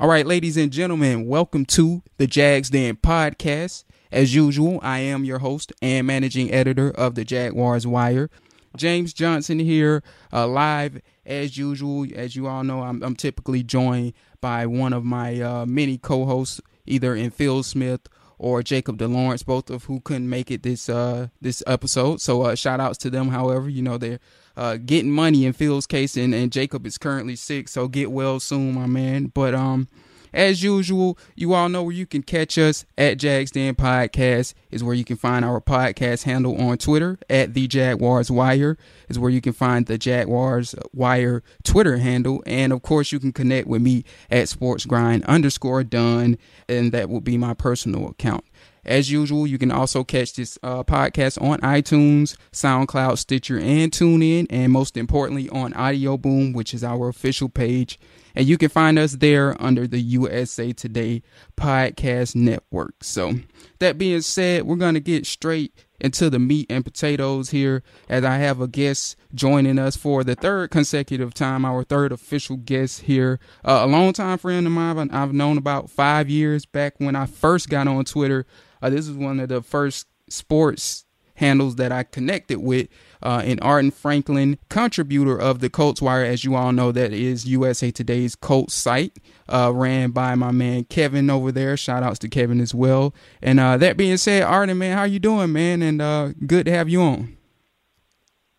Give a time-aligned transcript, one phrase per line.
[0.00, 3.82] All right, ladies and gentlemen, welcome to the Jags Den podcast.
[4.12, 8.30] As usual, I am your host and managing editor of the Jaguars Wire.
[8.76, 12.06] James Johnson here, uh, live as usual.
[12.14, 16.60] As you all know, I'm, I'm typically joined by one of my uh, many co-hosts,
[16.86, 18.02] either in Phil Smith
[18.38, 22.20] or Jacob DeLawrence, both of who couldn't make it this uh, this episode.
[22.20, 23.30] So uh, shout outs to them.
[23.30, 24.20] However, you know they're
[24.58, 28.40] uh, getting money in Phil's case, and, and Jacob is currently sick, so get well
[28.40, 29.26] soon, my man.
[29.26, 29.86] But um,
[30.32, 34.82] as usual, you all know where you can catch us at Jags Den Podcast is
[34.82, 38.76] where you can find our podcast handle on Twitter at the Jaguars Wire
[39.08, 43.32] is where you can find the Jaguars Wire Twitter handle, and of course you can
[43.32, 46.36] connect with me at Sports Grind underscore Done,
[46.68, 48.44] and that will be my personal account.
[48.88, 54.46] As usual, you can also catch this uh, podcast on iTunes, SoundCloud, Stitcher, and TuneIn,
[54.48, 57.98] and most importantly on Audio Boom, which is our official page.
[58.34, 61.20] And you can find us there under the USA Today
[61.54, 63.04] Podcast Network.
[63.04, 63.34] So,
[63.78, 68.24] that being said, we're going to get straight into the meat and potatoes here as
[68.24, 73.02] I have a guest joining us for the third consecutive time, our third official guest
[73.02, 73.38] here.
[73.64, 77.68] Uh, a longtime friend of mine I've known about five years back when I first
[77.68, 78.46] got on Twitter.
[78.82, 81.04] Uh, this is one of the first sports
[81.38, 82.88] handles that I connected with.
[83.22, 87.46] Uh, and Arden Franklin, contributor of the Colts Wire, as you all know, that is
[87.46, 89.18] USA Today's Colts site,
[89.48, 91.76] uh, ran by my man Kevin over there.
[91.76, 93.14] Shout outs to Kevin as well.
[93.42, 95.82] And uh, that being said, Arden, man, how you doing, man?
[95.82, 97.36] And uh, good to have you on.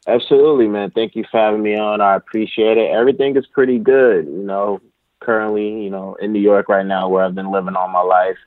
[0.07, 0.91] Absolutely, man.
[0.91, 2.01] Thank you for having me on.
[2.01, 2.89] I appreciate it.
[2.89, 4.25] Everything is pretty good.
[4.25, 4.81] You know,
[5.21, 8.37] currently, you know, in New York right now, where I've been living all my life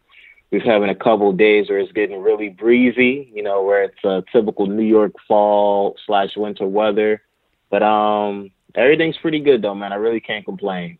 [0.53, 4.05] we've having a couple of days where it's getting really breezy, you know, where it's
[4.05, 7.23] a typical New York fall slash winter weather.
[7.71, 9.93] But um, everything's pretty good though, man.
[9.93, 10.99] I really can't complain.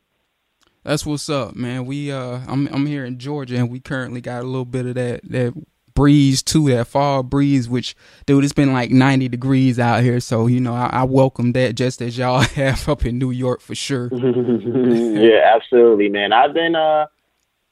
[0.83, 1.85] That's what's up, man.
[1.85, 4.95] We uh, I'm I'm here in Georgia, and we currently got a little bit of
[4.95, 5.55] that that
[5.95, 7.69] breeze too, that fall breeze.
[7.69, 7.95] Which,
[8.27, 11.77] dude, it's been like 90 degrees out here, so you know I, I welcome that
[11.77, 14.09] just as y'all have up in New York for sure.
[14.13, 16.33] yeah, absolutely, man.
[16.33, 17.07] I've been uh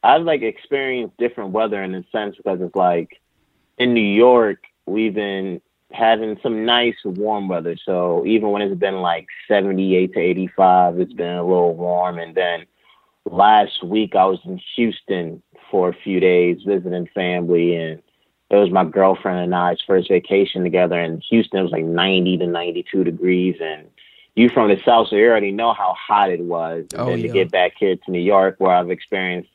[0.02, 3.20] I've like experienced different weather in a sense because it's like
[3.78, 5.60] in New York we've been
[5.92, 7.76] having some nice warm weather.
[7.84, 12.18] So even when it's been like 78 to 85, it's been a little warm.
[12.18, 12.64] And then
[13.24, 18.02] last week I was in Houston for a few days visiting family and
[18.50, 21.60] it was my girlfriend and I's first vacation together and Houston.
[21.60, 23.86] It was like 90 to 92 degrees and
[24.34, 26.86] you from the south, so you already know how hot it was.
[26.92, 27.26] And oh, then yeah.
[27.26, 29.50] to get back here to New York, where I've experienced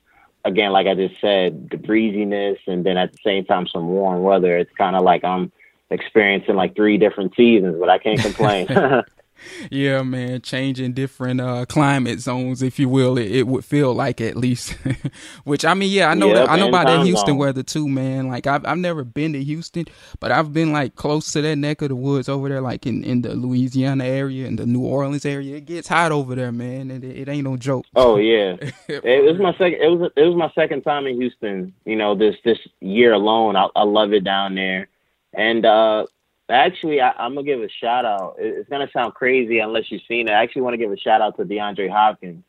[0.46, 4.24] again, like I just said, the breeziness and then at the same time some warm
[4.24, 4.58] weather.
[4.58, 5.52] It's kind of like I'm
[5.90, 8.68] experiencing like three different seasons, but I can't complain.
[9.72, 14.22] yeah, man, changing different uh, climate zones, if you will, it, it would feel like
[14.22, 14.74] at least.
[15.44, 17.38] Which I mean, yeah, I know Yep, that, I know about that Houston zone.
[17.38, 18.28] weather too, man.
[18.28, 19.86] Like I've I've never been to Houston,
[20.20, 23.04] but I've been like close to that neck of the woods over there, like in,
[23.04, 25.58] in the Louisiana area and the New Orleans area.
[25.58, 27.86] It gets hot over there, man, and it, it ain't no joke.
[27.96, 28.56] oh yeah,
[28.88, 29.82] it was my second.
[29.82, 31.74] It was it was my second time in Houston.
[31.86, 34.88] You know, this this year alone, I, I love it down there.
[35.34, 36.06] And uh
[36.50, 38.36] actually, I, I'm gonna give a shout out.
[38.40, 40.32] It- It's gonna sound crazy unless you've seen it.
[40.32, 42.44] I actually want to give a shout out to DeAndre Hopkins.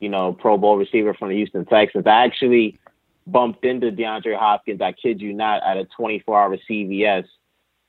[0.00, 2.06] You know, Pro Bowl receiver from the Houston Texans.
[2.06, 2.78] I actually
[3.26, 4.80] bumped into DeAndre Hopkins.
[4.82, 7.24] I kid you not, at a 24-hour CVS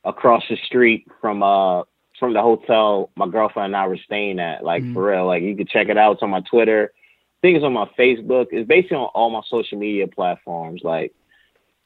[0.06, 1.84] across the street from uh
[2.20, 4.64] from the hotel my girlfriend and I were staying at.
[4.64, 4.94] Like Mhm.
[4.94, 5.26] for real.
[5.28, 6.14] Like you can check it out.
[6.14, 6.92] It's on my Twitter.
[6.94, 8.48] I think it's on my Facebook.
[8.52, 10.82] It's basically on all my social media platforms.
[10.84, 11.14] Like,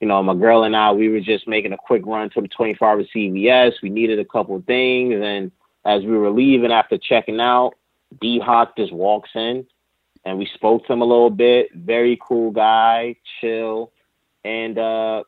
[0.02, 2.48] you know, my girl and I, we were just making a quick run to the
[2.48, 3.74] 24 hour CVS.
[3.84, 5.16] We needed a couple things.
[5.24, 5.52] And
[5.86, 7.74] as we were leaving after checking out,
[8.20, 9.66] D Hawk just walks in
[10.26, 11.70] and we spoke to him a little bit.
[11.76, 13.92] Very cool guy, chill.
[14.44, 15.24] And uh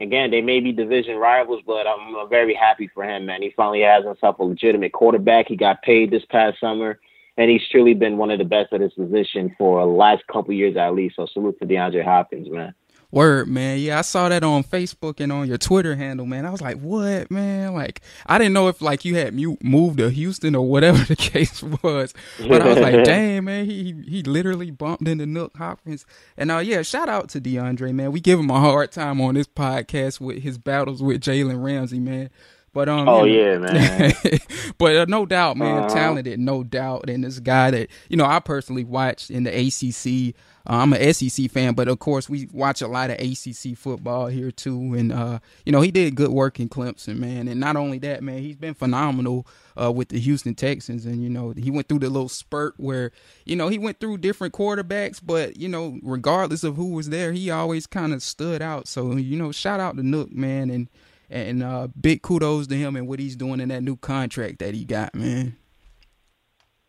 [0.00, 3.42] again, they may be division rivals, but I'm very happy for him, man.
[3.42, 5.48] He finally has himself a legitimate quarterback.
[5.48, 6.98] He got paid this past summer,
[7.36, 10.52] and he's truly been one of the best at his position for the last couple
[10.52, 11.16] years at least.
[11.16, 12.74] So salute to DeAndre Hopkins, man.
[13.12, 13.78] Word, man.
[13.80, 16.46] Yeah, I saw that on Facebook and on your Twitter handle, man.
[16.46, 17.74] I was like, what, man?
[17.74, 21.60] Like, I didn't know if like you had moved to Houston or whatever the case
[21.62, 26.06] was, but I was like, damn, man, he he literally bumped into Nuk Hopkins.
[26.36, 28.12] And uh, yeah, shout out to DeAndre, man.
[28.12, 31.98] We give him a hard time on this podcast with his battles with Jalen Ramsey,
[31.98, 32.30] man.
[32.72, 34.12] But um, oh yeah, man.
[34.78, 35.88] but uh, no doubt, man, Uh-huh.
[35.88, 40.36] talented, no doubt, and this guy that you know I personally watched in the ACC.
[40.68, 44.26] Uh, I'm an SEC fan, but of course we watch a lot of ACC football
[44.26, 44.94] here too.
[44.94, 47.48] And uh, you know he did good work in Clemson, man.
[47.48, 49.46] And not only that, man, he's been phenomenal
[49.80, 51.06] uh, with the Houston Texans.
[51.06, 53.10] And you know he went through the little spurt where
[53.44, 57.32] you know he went through different quarterbacks, but you know regardless of who was there,
[57.32, 58.86] he always kind of stood out.
[58.86, 60.88] So you know shout out to Nuk, man, and
[61.30, 64.74] and uh, big kudos to him and what he's doing in that new contract that
[64.74, 65.56] he got, man.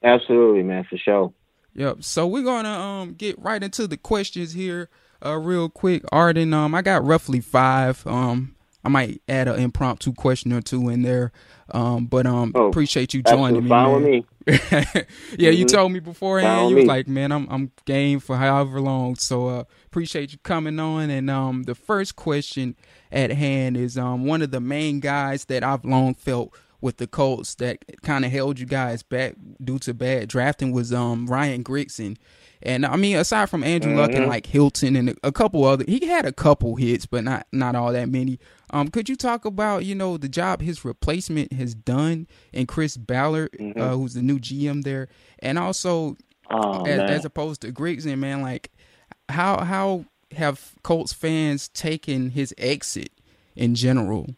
[0.04, 1.32] Absolutely, man, for sure.
[1.76, 2.04] Yep.
[2.04, 4.90] So we're gonna um get right into the questions here,
[5.26, 6.04] uh, real quick.
[6.12, 8.06] Arden, um, I got roughly five.
[8.06, 11.32] Um, I might add an impromptu question or two in there.
[11.70, 13.70] Um, but um, Oh, appreciate you joining me.
[13.70, 14.26] fine me.
[15.38, 15.72] yeah, you Mhm.
[15.72, 16.72] told me beforehand.
[16.72, 16.88] You was me.
[16.88, 19.16] like, man, I'm I'm game for however long.
[19.16, 21.10] So uh, appreciate you coming on.
[21.10, 22.76] And um, the first question
[23.12, 27.08] at hand is um one of the main guys that I've long felt with the
[27.08, 31.64] Colts that kind of held you guys back due to bad drafting was um Ryan
[31.64, 32.18] Grigson.
[32.64, 34.30] And I mean, aside from Andrew Luck and Mhm.
[34.30, 37.92] like Hilton and a, couple other, he had a couple hits, but not not all
[37.94, 38.40] that many.
[38.72, 42.98] Um, could you talk about you know the job his replacement has done and Chris
[42.98, 43.78] Ballard, Mhm.
[43.80, 45.08] uh, who's the new GM there,
[45.40, 46.18] and also
[46.50, 48.72] Oh as, as opposed to Grigson, man, like
[49.30, 50.06] how how
[50.36, 53.12] have Colts fans taken his exit
[53.56, 54.36] in general?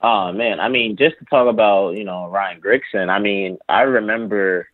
[0.00, 3.08] Oh man, I mean, just to talk about you know Ryan Grigson.
[3.08, 4.68] I mean, I remember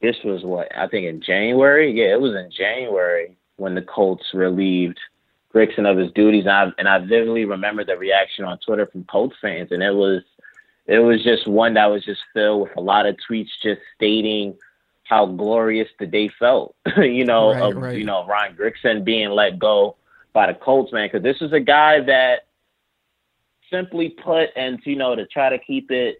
[0.00, 1.92] this was what I think in January.
[1.92, 4.98] Yeah, it was in January when the Colts relieved
[5.54, 9.04] Grigson of his duties, and I and I vividly remember the reaction on Twitter from
[9.04, 10.22] Colts fans, and it was
[10.86, 14.54] it was just one that was just filled with a lot of tweets just stating
[15.04, 16.74] how glorious the day felt.
[16.96, 17.98] you know, Right, of right.
[17.98, 19.96] you know Ryan Grigson being let go
[20.32, 22.46] by the Colts, man, because this was a guy that
[23.74, 26.18] simply put, and you know, to try to keep it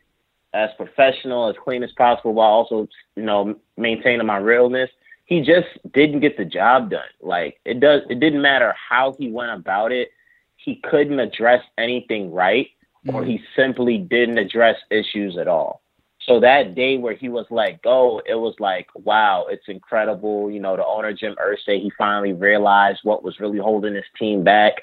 [0.53, 4.91] as professional, as clean as possible, while also you know maintaining my realness.
[5.27, 7.15] He just didn't get the job done.
[7.21, 10.11] Like it does, it didn't matter how he went about it.
[10.57, 12.69] He couldn't address anything right,
[13.09, 13.27] or Mhm.
[13.27, 15.81] he simply didn't address issues at all.
[16.21, 20.51] So that day where he was let go, it was like, wow, it's incredible.
[20.51, 24.43] You know, the owner Jim Irsay, he finally realized what was really holding his team
[24.43, 24.75] back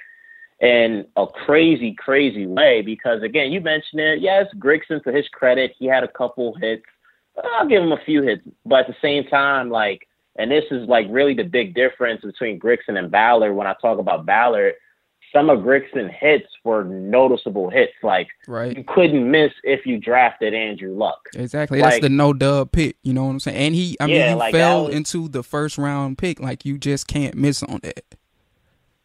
[0.62, 2.82] in a crazy, crazy way.
[2.82, 4.22] Because again, you mentioned it.
[4.22, 6.84] Yes, Grigson, to his credit, he had a couple hits.
[7.56, 10.88] I'll give him a few hits, but at the same time, like, and this is
[10.88, 13.56] like really the big difference between Grigson and Ballard.
[13.56, 14.74] When I talk about Ballard,
[15.34, 17.94] some of Grigson hits were noticeable hits.
[18.04, 18.78] Like Right.
[18.78, 21.20] you couldn't miss if you drafted Andrew Luck.
[21.36, 21.80] Exactly.
[21.82, 22.98] That's the no dub pick.
[23.02, 23.58] You know what I'm saying?
[23.58, 26.40] And he, I mean, Yeah, you like, fell was- into the first round pick.
[26.42, 28.04] Like you just can't miss on that.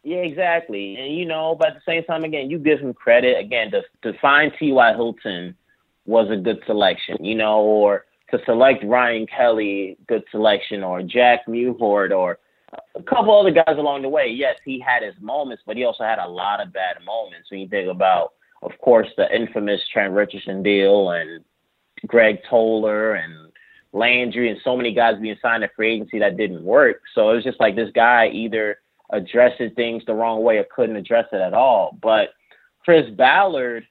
[0.07, 0.95] Yeah, exactly.
[0.95, 3.37] And you know, but at the same time, again, you give him credit.
[3.37, 4.93] Again, to to find T.Y.
[4.93, 5.53] Hilton
[6.05, 11.45] was a good selection, you know, or to select Ryan Kelly, good selection, or Jack
[11.45, 12.39] Mewhort, or
[12.95, 14.29] a couple other guys along the way.
[14.29, 17.51] Yes, he had his moments, but he also had a lot of bad moments.
[17.51, 18.31] When you think about,
[18.61, 21.43] of course, the infamous Trent Richardson deal and
[22.05, 23.51] Greg Toler and
[23.91, 27.01] Landry and so many guys being signed to free agency that didn't work.
[27.13, 28.77] So it was just like this guy either
[29.11, 31.97] addressed things the wrong way or couldn't address it at all.
[32.01, 32.29] But
[32.83, 33.85] Chris Ballard,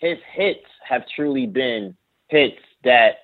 [0.00, 1.96] his hits have truly been
[2.28, 3.16] hits that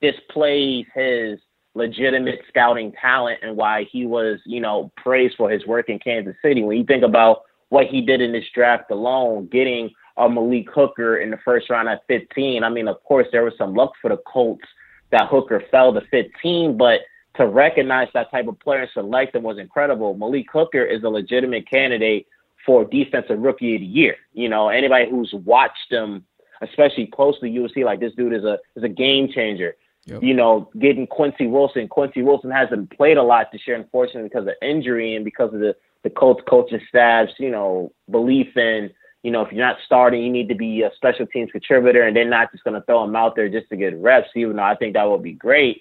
[0.00, 1.38] displays his
[1.74, 6.34] legitimate scouting talent and why he was, you know, praised for his work in Kansas
[6.42, 6.62] City.
[6.62, 11.18] When you think about what he did in this draft alone, getting a Malik Hooker
[11.18, 12.64] in the first round at 15.
[12.64, 14.64] I mean, of course, there was some luck for the Colts
[15.10, 17.00] that Hooker fell to 15, but
[17.36, 20.14] to recognize that type of player and select them was incredible.
[20.14, 22.26] Malik Hooker is a legitimate candidate
[22.64, 24.16] for defensive rookie of the year.
[24.32, 26.24] You know, anybody who's watched him,
[26.60, 29.76] especially closely, you will see like this dude is a is a game changer.
[30.06, 30.22] Yep.
[30.22, 31.88] You know, getting Quincy Wilson.
[31.88, 35.60] Quincy Wilson hasn't played a lot this year, unfortunately, because of injury and because of
[35.60, 35.74] the
[36.04, 38.90] the Colts coaching staff's you know belief in
[39.22, 42.16] you know if you're not starting, you need to be a special teams contributor, and
[42.16, 44.28] they're not just going to throw him out there just to get reps.
[44.36, 45.80] Even though I think that would be great.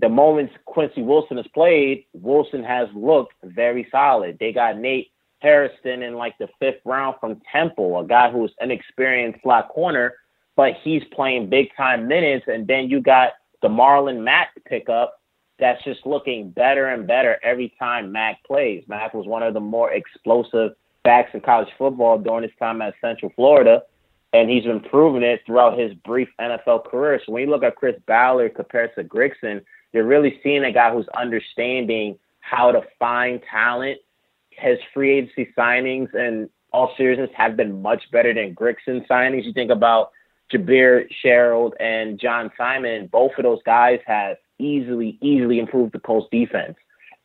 [0.00, 4.38] The moments Quincy Wilson has played, Wilson has looked very solid.
[4.40, 8.70] They got Nate Hairston in like the fifth round from Temple, a guy who's an
[8.70, 10.14] experienced slot corner,
[10.56, 12.46] but he's playing big time minutes.
[12.48, 15.20] And then you got the Marlon Mack pickup
[15.58, 18.82] that's just looking better and better every time Mack plays.
[18.88, 20.72] Mack was one of the more explosive
[21.04, 23.82] backs in college football during his time at Central Florida,
[24.32, 27.20] and he's been proving it throughout his brief NFL career.
[27.24, 30.92] So when you look at Chris Ballard compared to Grigson, you're really seeing a guy
[30.92, 33.98] who's understanding how to find talent
[34.60, 39.44] his free agency signings and all seriousness, have been much better than Grigson signings.
[39.44, 40.10] You think about
[40.52, 46.28] Jabaal Sheard and John Simon, both of those guys have easily, easily improved the Colts
[46.30, 46.76] defense.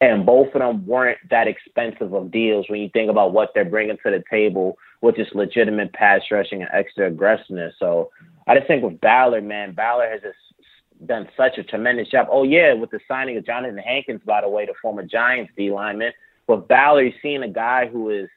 [0.01, 3.65] And both of them weren't that expensive of deals when you think about what they're
[3.65, 7.73] bringing to the table, which is legitimate pass rushing and extra aggressiveness.
[7.79, 8.11] So
[8.47, 12.27] I just think with Ballard, man, Ballard has just done such a tremendous job.
[12.29, 15.71] Oh, yeah, with the signing of Jonathan Hankins, by the way, the former Giants D
[15.71, 16.11] lineman.
[16.47, 18.29] With Ballard, seeing a guy who is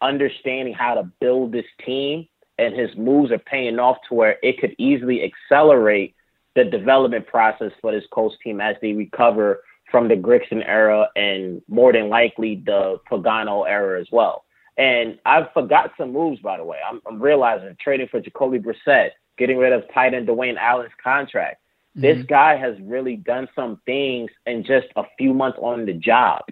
[0.00, 2.26] understanding how to build this team
[2.58, 6.14] and his moves are paying off to where it could easily accelerate
[6.54, 11.62] the development process for this Colts team as they recover from the Grigson era and
[11.68, 14.44] more than likely the Pagano era as well.
[14.76, 16.78] And I've forgot some moves, by the way.
[16.88, 21.60] I'm, I'm realizing trading for Jacoby Brissett, getting rid of tight end Dwayne Allen's contract.
[21.96, 22.00] Mm-hmm.
[22.00, 26.42] This guy has really done some things in just a few months on the job,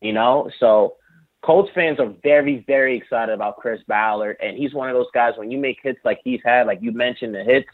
[0.00, 0.50] you know?
[0.58, 0.96] So
[1.42, 5.34] Colts fans are very, very excited about Chris Ballard, and he's one of those guys.
[5.36, 7.68] When you make hits like he's had, like you mentioned the hits,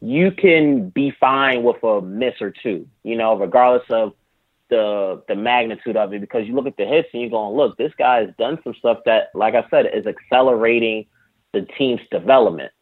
[0.00, 4.12] you can be fine with a miss or two, you know, regardless of
[4.72, 6.20] the the magnitude of it.
[6.20, 8.74] Because you look at the hits and you're going, look, this guy has done some
[8.78, 11.06] stuff that, like I said, is accelerating
[11.52, 12.72] the team's development.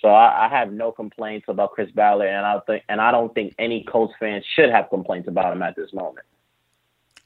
[0.00, 3.34] So I, I have no complaints about Chris Ballard, and I think, and I don't
[3.34, 6.26] think any Colts fans should have complaints about him at this moment.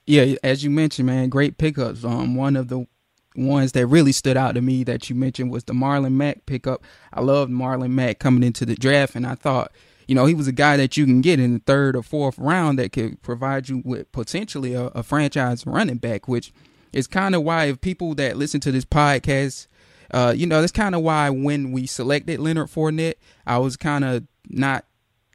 [0.07, 2.05] Yeah, as you mentioned, man, great pickups.
[2.05, 2.87] Um, one of the
[3.35, 6.85] ones that really stood out to me that you mentioned was the Marlon Mack pickup.
[7.13, 9.73] I loved Marlon Mack coming into the draft, and I thought,
[10.11, 12.37] you know, he was a guy that you can get in the third or fourth
[12.37, 16.53] round that could provide you with potentially a, a franchise running back, which
[16.93, 19.69] is kind of why if people that listen to this podcast,
[20.13, 23.15] uh, you know, that's kind of why when we selected Leonard Fournette,
[23.47, 24.85] I was kind of not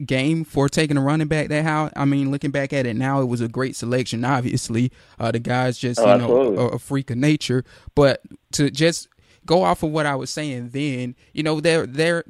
[0.04, 3.22] game for taking a running back that how I mean looking back at it now
[3.22, 4.92] it was a great selection obviously.
[5.18, 7.64] Uh the guy's just oh, you know a, a, freak of nature.
[7.94, 8.20] But
[8.52, 9.08] to just
[9.46, 12.24] go off of what I was saying then you know they're they're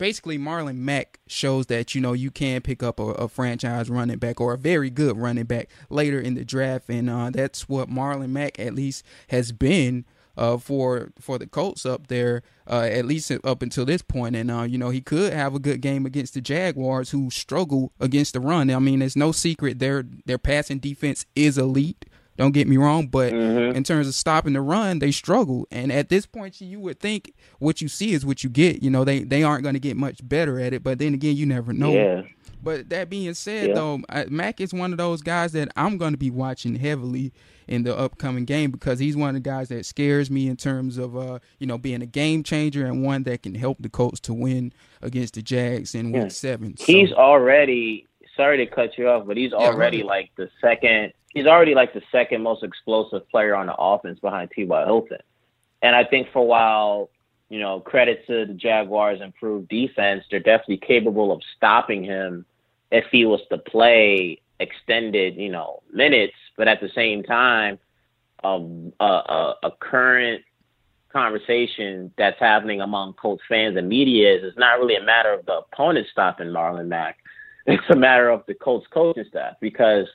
[0.00, 4.16] basically Marlon Mack shows that you know you can pick up a, a, franchise running
[4.16, 7.90] back or a very good running back later in the draft and uh that's what
[7.90, 10.06] Marlon Mack at least has been
[10.38, 14.34] uh, for for the Colts up there, uh, at least up until this point.
[14.34, 17.92] And uh, you know he could have a good game against the Jaguars, who struggle
[18.00, 18.70] against the run.
[18.70, 22.06] I mean, it's no secret their their passing defense is elite.
[22.40, 23.76] Don't get me wrong, but mm-hmm.
[23.76, 25.68] in terms of stopping the run, they struggle.
[25.70, 28.82] And at this point, you would think what you see is what you get.
[28.82, 30.82] You know, they they aren't going to get much better at it.
[30.82, 31.92] But then again, you never know.
[31.92, 32.22] Yeah.
[32.62, 33.74] But that being said, yeah.
[33.74, 37.34] though, Mack is one of those guys that I'm going to be watching heavily
[37.68, 40.96] in the upcoming game because he's one of the guys that scares me in terms
[40.96, 44.18] of uh, you know being a game changer and one that can help the Colts
[44.20, 46.22] to win against the Jags in yeah.
[46.22, 46.74] Week Seven.
[46.78, 46.86] So.
[46.86, 51.12] He's already sorry to cut you off, but he's already yeah, like the second.
[51.30, 54.84] He's already like the second most explosive player on the offense behind T.Y.
[54.84, 55.18] Hilton,
[55.82, 57.10] and I think for a while.
[57.52, 60.22] You know, credit to the Jaguars' improved defense.
[60.30, 62.46] They're definitely capable of stopping him
[62.92, 67.78] if he was to play extended, you know, minutes, but at the same time,
[68.44, 70.44] um, a, a, a current
[71.12, 75.44] conversation that's happening among Colts fans and media is it's not really a matter of
[75.46, 77.18] the opponent stopping Marlon Mack.
[77.66, 80.06] It's a matter of the Colts coaching staff because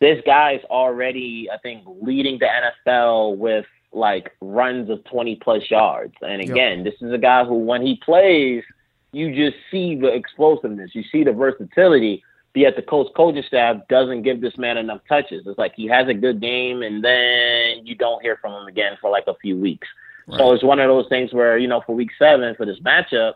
[0.00, 6.14] this guy's already, I think, leading the NFL with like runs of 20 plus yards.
[6.22, 6.84] And again, yep.
[6.84, 8.64] this is a guy who, when he plays,
[9.12, 13.76] you just see the explosiveness, you see the versatility But yet the coach coaching staff
[13.88, 15.46] doesn't give this man enough touches.
[15.46, 18.96] It's like he has a good game and then you don't hear from him again
[19.00, 19.88] for like a few weeks.
[20.26, 20.38] Right.
[20.38, 23.34] So it's one of those things where, you know, for week seven for this matchup,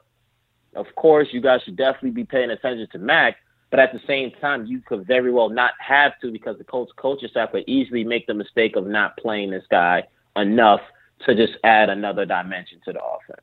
[0.75, 3.37] of course you guys should definitely be paying attention to Mack,
[3.71, 6.89] but at the same time you could very well not have to because the coach
[6.97, 10.05] coaching staff could easily make the mistake of not playing this guy
[10.37, 10.81] enough
[11.25, 13.41] to just add another dimension to the offense.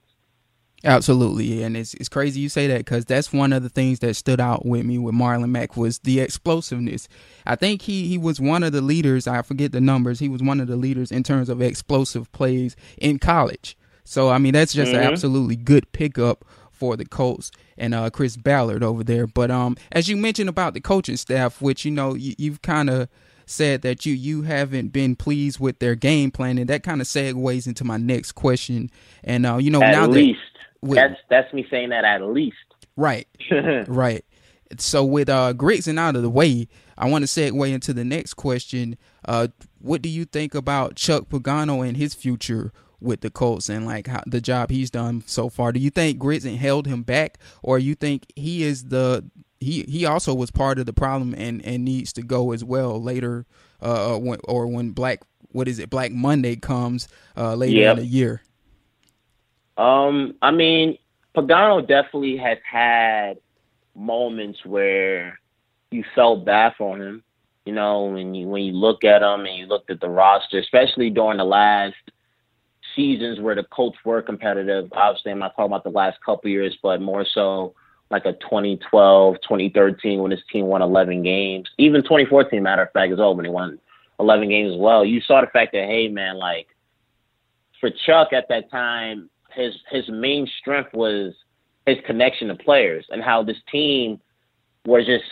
[0.85, 4.15] Absolutely, and it's it's crazy you say that because that's one of the things that
[4.15, 7.07] stood out with me with Marlon Mack was the explosiveness.
[7.45, 9.25] I think he he was one of the leaders.
[9.25, 10.19] I forget the numbers.
[10.19, 13.77] He was one of the leaders in terms of explosive plays in college.
[14.03, 15.01] So I mean that's just mm-hmm.
[15.01, 19.27] an absolutely good pickup for the Colts and uh, Chris Ballard over there.
[19.27, 22.89] But um, as you mentioned about the coaching staff, which you know you, you've kind
[22.89, 23.07] of
[23.45, 27.07] said that you you haven't been pleased with their game plan, and that kind of
[27.07, 28.89] segues into my next question.
[29.23, 30.39] And uh, you know At now least.
[30.81, 32.57] that with, that's that's me saying that at least.
[32.95, 33.27] Right.
[33.87, 34.25] right.
[34.77, 38.35] So with uh Grigson out of the way, I want to segue into the next
[38.35, 38.97] question.
[39.25, 39.47] Uh,
[39.79, 42.71] what do you think about Chuck Pagano and his future
[43.03, 45.71] with the Colts and like how, the job he's done so far?
[45.71, 49.23] Do you think Grigson held him back, or you think he is the
[49.59, 53.01] he he also was part of the problem and and needs to go as well
[53.01, 53.45] later,
[53.81, 57.07] uh, uh when, or when Black what is it Black Monday comes
[57.37, 57.97] uh later yep.
[57.97, 58.41] in the year?
[59.77, 60.97] Um, I mean,
[61.35, 63.37] Pagano definitely has had
[63.95, 65.39] moments where
[65.91, 67.23] you felt bad for him.
[67.65, 70.59] You know, when you when you look at him and you looked at the roster,
[70.59, 71.95] especially during the last
[72.95, 74.89] seasons where the Colts were competitive.
[74.93, 77.75] Obviously, I'm not talking about the last couple years, but more so
[78.11, 81.69] like a 2012, 2013 when his team won 11 games.
[81.77, 83.79] Even 2014, matter of fact, as well when he won
[84.19, 85.03] 11 games as well.
[85.03, 86.67] You saw the fact that hey man, like
[87.79, 91.33] for Chuck at that time, his his main strength was
[91.85, 94.19] his connection to players and how this team
[94.85, 95.25] was just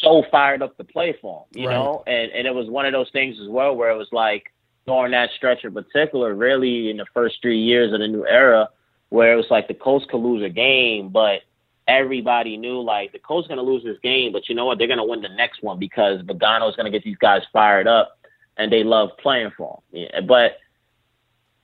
[0.00, 1.74] so fired up to play for him, you right.
[1.74, 2.02] know?
[2.06, 4.52] And and it was one of those things as well where it was like
[4.86, 8.68] during that stretch in particular, really in the first three years of the new era,
[9.08, 11.40] where it was like the Colts could lose a game, but
[11.86, 14.78] everybody knew like the Colts gonna lose this game, but you know what?
[14.78, 18.18] They're gonna win the next one because Pagano's gonna get these guys fired up
[18.56, 20.02] and they love playing for him.
[20.02, 20.58] Yeah, but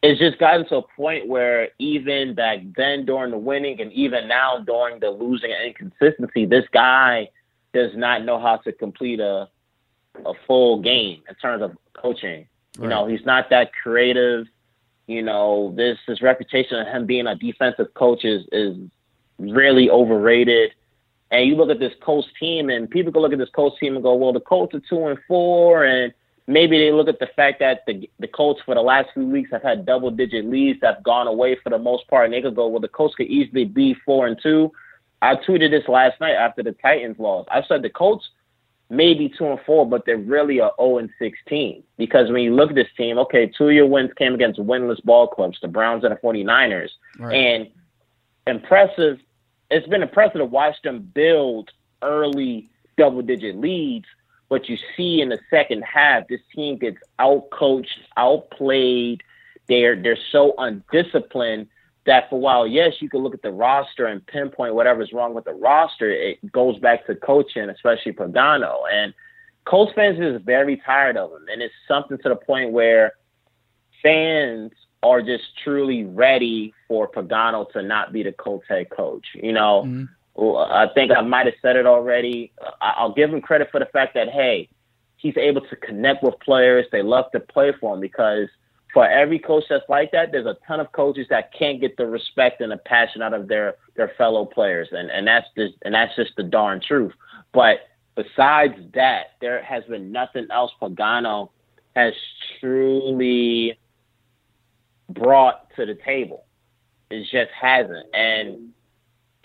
[0.03, 4.29] it's just gotten to a point where even back then during the winning and even
[4.29, 7.29] now during the losing and inconsistency, this guy
[7.75, 9.49] does not know how to complete a
[10.27, 12.47] a full game in terms of coaching.
[12.81, 12.87] Right.
[12.87, 14.47] You know, he's not that creative.
[15.07, 18.77] You know, this his reputation of him being a defensive coach is is
[19.39, 20.73] really overrated.
[21.31, 23.95] And you look at this Colts team, and people can look at this Colts team
[23.95, 26.13] and go, "Well, the Colts are two and four, and
[26.47, 29.51] maybe they look at the fact that the the Colts for the last few weeks
[29.53, 32.41] have had double digit leads that have gone away for the most part, and they
[32.43, 34.73] could go, well, the Colts could easily be four and two.
[35.23, 37.49] I tweeted this last night after the Titans lost.
[37.53, 38.31] I said the Colts
[38.91, 42.55] may be two and four, but they're really a 0 and 16 because when you
[42.55, 45.69] look at this team, okay, two of your wins came against winless ball clubs, the
[45.69, 47.35] Browns and the 49ers, right.
[47.35, 47.69] and
[48.47, 49.19] impressive.
[49.71, 51.71] It's been impressive to watch them build
[52.03, 54.07] early double digit leads
[54.51, 57.87] but you see in the second half, this team gets outcoached,
[58.19, 59.23] outplayed.
[59.69, 61.69] They're they're so undisciplined
[62.07, 65.35] that for a while, yes, you can look at the roster and pinpoint whatever's wrong
[65.35, 66.11] with the roster.
[66.11, 68.83] It goes back to coaching, especially Pagano.
[68.93, 69.13] And
[69.65, 71.47] Colts fans is very tired of him.
[71.53, 73.13] And it's something to the point where
[74.03, 79.27] fans are just truly ready for Pagano to not be the Colts head coach.
[79.35, 80.73] You know, mm-hmm.
[80.73, 82.53] I think I might have said it already.
[82.81, 84.69] I'll give him credit for the fact that hey,
[85.17, 86.87] he's able to connect with players.
[86.93, 88.49] They love to play for him because
[88.93, 92.07] for every coach that's like that, there's a ton of coaches that can't get the
[92.07, 95.95] respect and the passion out of their their fellow players, and and that's just and
[95.95, 97.13] that's just the darn truth.
[97.53, 97.81] But
[98.17, 101.51] besides that, there has been nothing else Pagano
[101.95, 102.15] has
[102.61, 103.79] truly
[105.09, 106.45] brought to the table.
[107.11, 108.71] It just hasn't, and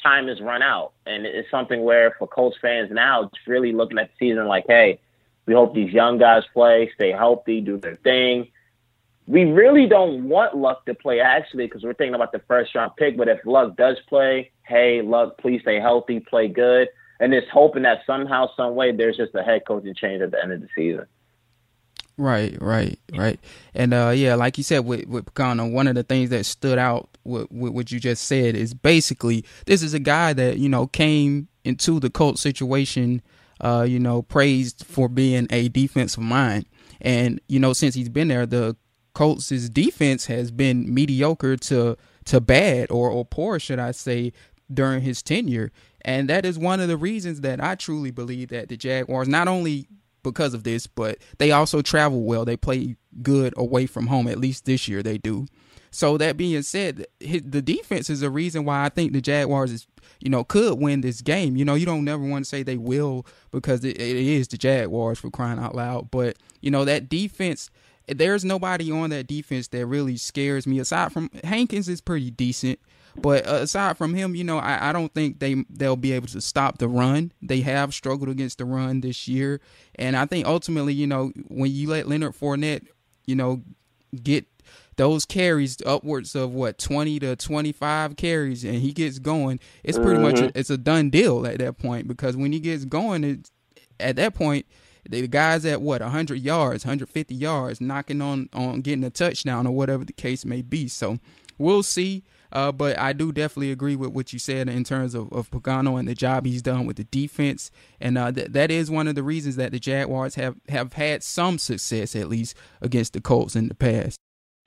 [0.01, 3.97] time has run out, and it's something where for Colts fans now, it's really looking
[3.97, 4.99] at the season like, hey,
[5.45, 8.47] we hope these young guys play, stay healthy, do their thing.
[9.27, 12.91] We really don't want Luck to play actually because we're thinking about the first round
[12.97, 13.17] pick.
[13.17, 17.83] But if Luck does play, hey, Luck, please stay healthy, play good, and it's hoping
[17.83, 20.67] that somehow, some way, there's just a head coaching change at the end of the
[20.75, 21.05] season.
[22.17, 23.39] Right, right, right.
[23.73, 26.77] And uh yeah, like you said with with Pagano, one of the things that stood
[26.77, 30.69] out with, with what you just said is basically this is a guy that, you
[30.69, 33.21] know, came into the Colt situation
[33.61, 36.65] uh, you know, praised for being a defensive mind.
[37.01, 38.75] And, you know, since he's been there, the
[39.15, 44.33] Colts' defense has been mediocre to to bad or, or poor, should I say,
[44.71, 45.71] during his tenure.
[46.01, 49.47] And that is one of the reasons that I truly believe that the Jaguars not
[49.47, 49.87] only
[50.21, 52.45] because of this, but they also travel well.
[52.45, 54.27] They play good away from home.
[54.27, 55.47] At least this year they do.
[55.91, 59.87] So that being said, the defense is a reason why I think the Jaguars is,
[60.19, 61.55] you know, could win this game.
[61.55, 64.57] You know, you don't never want to say they will because it, it is the
[64.57, 66.11] Jaguars for crying out loud.
[66.11, 67.69] But you know that defense.
[68.07, 72.79] There's nobody on that defense that really scares me aside from Hankins is pretty decent.
[73.17, 76.27] But uh, aside from him, you know, I, I don't think they they'll be able
[76.27, 77.31] to stop the run.
[77.41, 79.61] They have struggled against the run this year,
[79.95, 82.85] and I think ultimately, you know, when you let Leonard Fournette,
[83.25, 83.61] you know,
[84.21, 84.45] get
[84.97, 90.13] those carries upwards of what 20 to 25 carries and he gets going it's pretty
[90.13, 90.23] mm-hmm.
[90.23, 93.51] much a, it's a done deal at that point because when he gets going it,
[93.99, 94.65] at that point
[95.09, 99.71] the guys at what 100 yards 150 yards knocking on on getting a touchdown or
[99.71, 101.19] whatever the case may be so
[101.57, 102.23] we'll see
[102.55, 105.99] uh, but I do definitely agree with what you said in terms of, of Pagano
[105.99, 107.69] and the job he's done with the defense.
[107.99, 111.21] And uh, th- that is one of the reasons that the Jaguars have, have had
[111.21, 114.17] some success, at least, against the Colts in the past.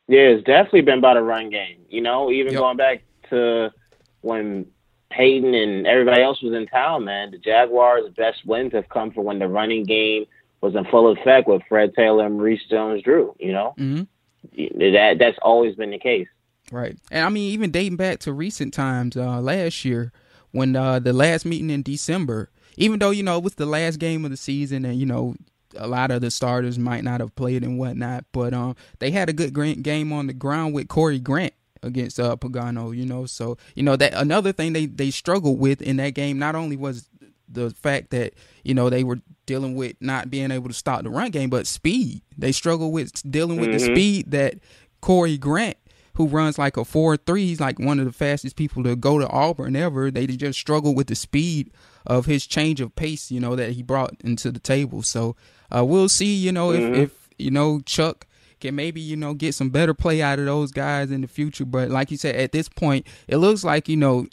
[0.07, 1.79] Yeah, it's definitely been about a run game.
[1.89, 2.61] You know, even yep.
[2.61, 3.73] going back to
[4.21, 4.67] when
[5.11, 9.25] Peyton and everybody else was in town, man, the Jaguars' best wins have come from
[9.25, 10.27] when the running game
[10.61, 13.35] was in full effect with Fred Taylor and Maurice Jones-Drew.
[13.39, 14.79] You know, mm-hmm.
[14.79, 16.29] that that's always been the case.
[16.71, 16.97] Right.
[17.11, 20.13] And I mean, even dating back to recent times, uh, last year,
[20.51, 23.99] when uh, the last meeting in December, even though, you know, it was the last
[23.99, 25.35] game of the season and, you know,
[25.77, 29.29] a lot of the starters might not have played and whatnot, but um, they had
[29.29, 33.27] a good game on the ground with Corey Grant against uh, Pagano, you know.
[33.27, 36.77] So, you know, that another thing they, they struggled with in that game not only
[36.77, 37.09] was
[37.49, 41.11] the fact that, you know, they were dealing with not being able to stop the
[41.11, 42.23] run game, but speed.
[42.37, 43.79] They struggled with dealing with mm-hmm.
[43.79, 44.55] the speed that
[45.01, 45.77] Corey Grant
[46.19, 47.47] who runs like a four three.
[47.47, 50.11] He's like one of the fastest people to go to Auburn ever.
[50.11, 51.71] They just struggle with the speed
[52.05, 55.03] of his change of pace, you know, that he brought into the table.
[55.03, 55.37] So
[55.75, 56.95] uh, we'll see, you know, mm-hmm.
[56.95, 58.27] if, if you know Chuck
[58.61, 61.65] can maybe you know get some better play out of those guys in the future.
[61.65, 64.27] But like you said, at this point, it looks like you know,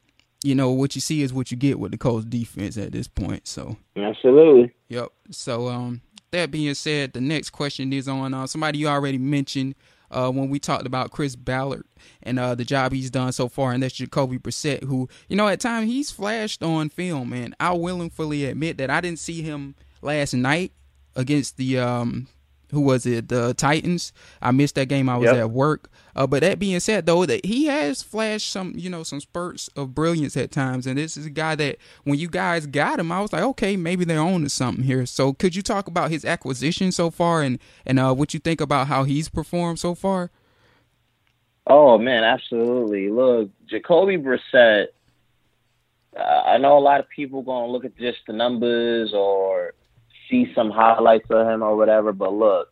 [0.43, 3.07] you know what you see is what you get with the Colts defense at this
[3.07, 3.47] point.
[3.47, 5.09] So absolutely, yep.
[5.31, 9.75] So um, that being said, the next question is on uh, somebody you already mentioned
[10.11, 11.85] uh, when we talked about Chris Ballard
[12.23, 15.47] and uh, the job he's done so far, and that's Jacoby Brissett, who, you know,
[15.47, 19.75] at times he's flashed on film, and I'll willingly admit that I didn't see him
[20.01, 20.71] last night
[21.15, 22.27] against the um,
[22.75, 23.29] who was it?
[23.29, 24.13] The Titans.
[24.41, 25.09] I missed that game.
[25.09, 25.37] I was yep.
[25.37, 25.89] at work.
[26.15, 29.67] Uh, but that being said, though, that he has flashed some, you know, some spurts
[29.69, 33.11] of brilliance at times, and this is a guy that when you guys got him,
[33.11, 35.05] I was like, okay, maybe they're on to something here.
[35.05, 38.61] So, could you talk about his acquisition so far, and and uh, what you think
[38.61, 40.31] about how he's performed so far?
[41.67, 43.09] Oh man, absolutely.
[43.09, 44.87] Look, Jacoby Brissett.
[46.15, 49.73] Uh, I know a lot of people gonna look at just the numbers or
[50.29, 52.11] see some highlights of him or whatever.
[52.13, 52.71] But look,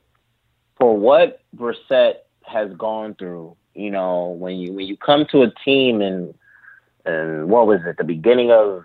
[0.78, 5.52] for what Brissett has gone through, you know, when you when you come to a
[5.66, 6.34] team and
[7.06, 8.84] and what was it, the beginning of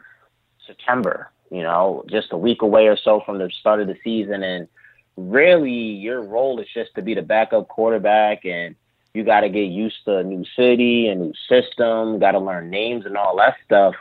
[0.67, 4.43] September, you know, just a week away or so from the start of the season,
[4.43, 4.69] and
[5.17, 8.77] really your role is just to be the backup quarterback and
[9.15, 12.71] you got to get used to a new city, a new system, got to learn
[12.71, 13.95] names and all that stuff.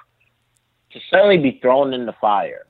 [0.91, 2.67] To suddenly be thrown in the fire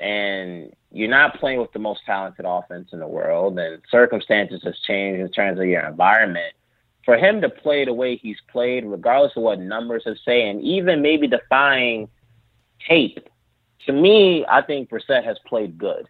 [0.00, 4.78] and you're not playing with the most talented offense in the world, and circumstances has
[4.86, 6.54] changed in terms of your environment.
[7.04, 10.62] For him to play the way he's played, regardless of what numbers have say, and
[10.62, 12.08] even maybe defying
[12.88, 13.28] tape,
[13.86, 16.06] to me, I think Brissett has played good.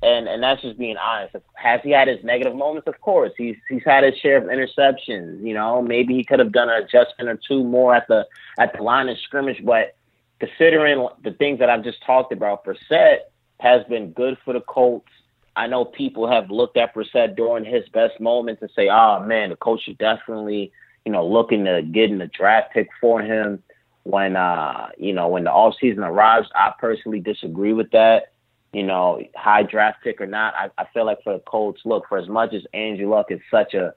[0.00, 1.34] And and that's just being honest.
[1.54, 2.86] Has he had his negative moments?
[2.86, 3.32] Of course.
[3.36, 5.42] He's he's had his share of interceptions.
[5.42, 8.26] You know, maybe he could have done an adjustment or two more at the
[8.58, 9.64] at the line of scrimmage.
[9.64, 9.96] But
[10.40, 13.20] considering the things that I've just talked about, Brissett
[13.64, 15.08] has been good for the Colts.
[15.56, 19.50] I know people have looked at Brissett during his best moments and say, "Oh man,
[19.50, 20.70] the coach is definitely,
[21.04, 23.62] you know, looking to getting a draft pick for him."
[24.02, 28.32] When uh, you know, when the off season arrives, I personally disagree with that.
[28.74, 32.08] You know, high draft pick or not, I, I feel like for the Colts, look,
[32.08, 33.94] for as much as Andrew Luck is such a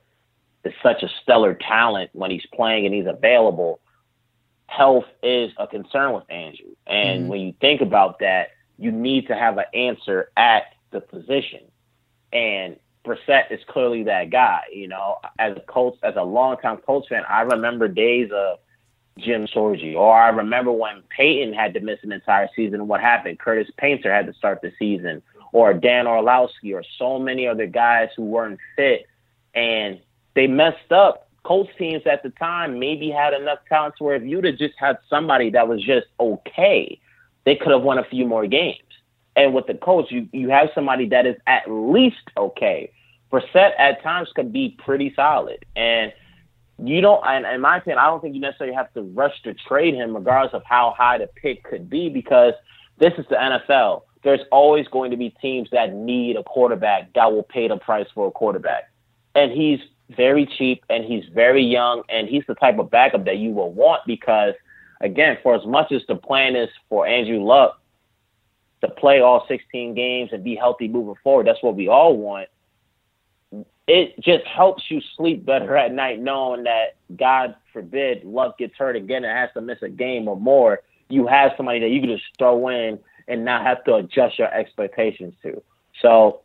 [0.63, 3.79] is such a stellar talent when he's playing and he's available,
[4.67, 6.75] health is a concern with Andrew.
[6.85, 7.29] And mm-hmm.
[7.29, 11.61] when you think about that, you need to have an answer at the position.
[12.31, 14.61] And Brissett is clearly that guy.
[14.71, 18.59] You know, as a Colts, as a longtime Colts fan, I remember days of
[19.17, 22.87] Jim Sorgi, or I remember when Peyton had to miss an entire season.
[22.87, 23.39] What happened?
[23.39, 28.09] Curtis Painter had to start the season, or Dan Orlovsky, or so many other guys
[28.15, 29.07] who weren't fit,
[29.55, 29.99] and
[30.35, 31.23] they messed up.
[31.43, 34.75] Colts teams at the time maybe had enough talent to where if you'd have just
[34.77, 36.99] had somebody that was just okay,
[37.47, 38.81] they could have won a few more games.
[39.37, 42.91] And with the coach, you, you have somebody that is at least okay.
[43.31, 45.63] Brissett at times could be pretty solid.
[45.73, 46.11] And
[46.77, 49.53] you don't, and in my opinion, I don't think you necessarily have to rush to
[49.53, 52.51] trade him regardless of how high the pick could be because
[52.97, 54.01] this is the NFL.
[54.25, 58.07] There's always going to be teams that need a quarterback that will pay the price
[58.13, 58.91] for a quarterback.
[59.35, 59.79] And he's
[60.09, 63.71] very cheap and he's very young and he's the type of backup that you will
[63.71, 64.53] want because–
[65.01, 67.81] again, for as much as the plan is for Andrew Luck
[68.81, 72.49] to play all 16 games and be healthy moving forward, that's what we all want.
[73.87, 78.97] It just helps you sleep better at night knowing that, God forbid, Luck gets hurt
[78.97, 80.81] again and has to miss a game or more.
[81.09, 84.53] You have somebody that you can just throw in and not have to adjust your
[84.53, 85.61] expectations to.
[86.01, 86.41] So,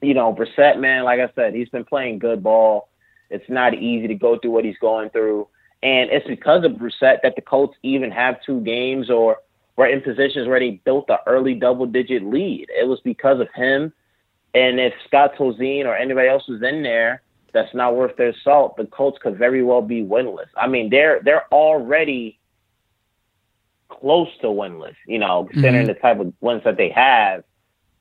[0.00, 2.88] you know, Brissett, man, like I said, he's been playing good ball.
[3.30, 5.48] It's not easy to go through what he's going through.
[5.82, 9.38] And it's because of Brissett that the Colts even have two games or
[9.76, 12.68] were in positions where they built the early double digit lead.
[12.68, 13.92] It was because of him.
[14.54, 18.76] And if Scott Tolzien or anybody else was in there that's not worth their salt,
[18.76, 20.48] the Colts could very well be winless.
[20.56, 22.38] I mean, they're they're already
[23.88, 25.94] close to winless, you know, considering mm-hmm.
[25.94, 27.44] the type of wins that they have.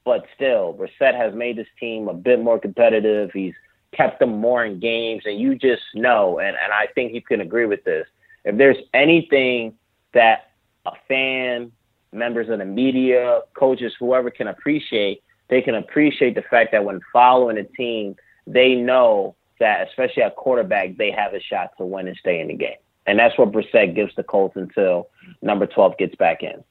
[0.06, 3.32] But still, Brissett has made this team a bit more competitive.
[3.32, 3.54] He's
[3.95, 7.41] kept them more in games, and you just know, and, and I think you can
[7.41, 8.08] agree with this.
[8.45, 9.75] If there's anything
[10.13, 10.52] that
[10.86, 11.71] a fan,
[12.12, 16.99] members of the media, coaches, whoever can appreciate, they can appreciate the fact that when
[17.12, 18.15] following a team,
[18.47, 22.47] they know that, especially at quarterback, they have a shot to win and stay in
[22.47, 22.78] the game.
[23.06, 25.10] And that's what Brissett gives the Colts until
[25.41, 26.63] number 12 gets back in.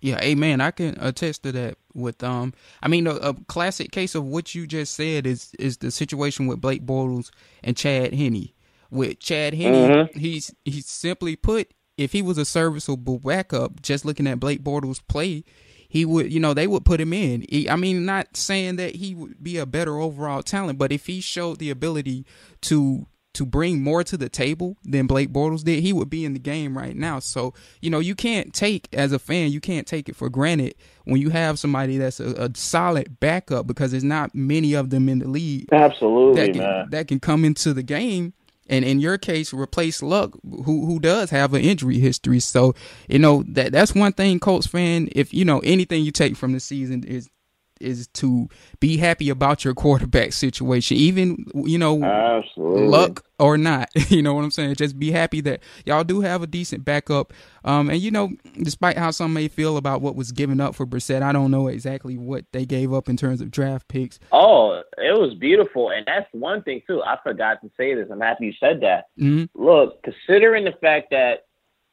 [0.00, 0.60] Yeah, amen.
[0.60, 1.76] I can attest to that.
[1.98, 5.78] With um, I mean, a, a, classic case of what you just said is is
[5.78, 7.30] the situation with Blake Bortles
[7.62, 8.50] and Chad Henne.
[8.90, 10.18] With Chad Henne, mm-hmm.
[10.18, 15.02] he's he's simply put, if he was a serviceable backup, just looking at Blake Bortles
[15.08, 15.44] play,
[15.88, 17.44] he would, you know, they would put him in.
[17.48, 21.06] He, I mean, not saying that he would be a better overall talent, but if
[21.06, 22.24] he showed the ability
[22.62, 23.06] to
[23.38, 26.40] to bring more to the table than Blake Bortles did, he would be in the
[26.40, 27.20] game right now.
[27.20, 30.74] So, you know, you can't take as a fan, you can't take it for granted
[31.04, 35.08] when you have somebody that's a, a solid backup because there's not many of them
[35.08, 35.68] in the league.
[35.70, 36.86] Absolutely, that can, man.
[36.90, 38.34] That can come into the game
[38.68, 42.40] and in your case replace Luck, who who does have an injury history.
[42.40, 42.74] So
[43.08, 45.08] you know that that's one thing, Colts fan.
[45.12, 47.30] If you know anything you take from the season is
[47.80, 48.48] is to
[48.80, 52.88] be happy about your quarterback situation, even you know Absolutely.
[52.88, 53.88] luck or not.
[54.08, 54.74] You know what I'm saying?
[54.76, 57.32] Just be happy that y'all do have a decent backup.
[57.64, 58.30] Um, and you know,
[58.62, 61.68] despite how some may feel about what was given up for Brissett, I don't know
[61.68, 64.18] exactly what they gave up in terms of draft picks.
[64.32, 67.02] Oh, it was beautiful, and that's one thing too.
[67.02, 68.08] I forgot to say this.
[68.10, 69.06] I'm happy you said that.
[69.20, 69.62] Mm-hmm.
[69.62, 71.44] Look, considering the fact that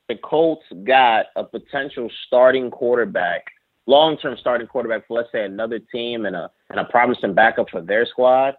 [0.07, 3.45] the Colts got a potential starting quarterback
[3.87, 7.69] long term starting quarterback for let's say another team and a and a promising backup
[7.69, 8.55] for their squad,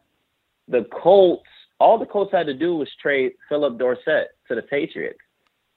[0.68, 5.18] the Colts all the Colts had to do was trade Phillip Dorsett to the Patriots.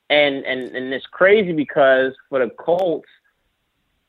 [0.09, 3.07] And and and it's crazy because for the Colts,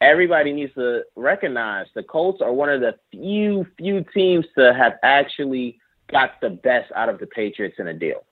[0.00, 4.94] everybody needs to recognize the Colts are one of the few few teams to have
[5.02, 5.78] actually
[6.10, 8.24] got the best out of the Patriots in a deal.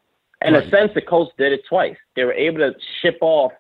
[0.45, 0.65] In right.
[0.65, 1.97] a sense, the Colts did it twice.
[2.15, 3.53] They were able to ship off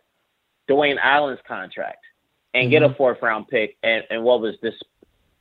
[0.70, 2.04] Dwayne Allen's contract
[2.54, 2.70] and mm-hmm.
[2.70, 2.96] get a mm-hmm.
[2.96, 4.74] fourth round pick and, and what was this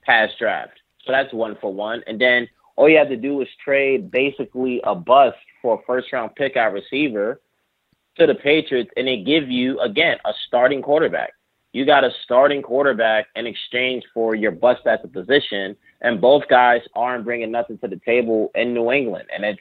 [0.03, 0.79] past draft.
[1.05, 2.03] So that's one for one.
[2.07, 6.11] And then all you have to do is trade basically a bust for a first
[6.13, 7.41] round pick at receiver
[8.17, 11.33] to the Patriots and they give you again a starting quarterback.
[11.73, 16.47] You got a starting quarterback in exchange for your bust at the position, and both
[16.49, 19.59] guys aren't bringing nothing to the table in New England, and it's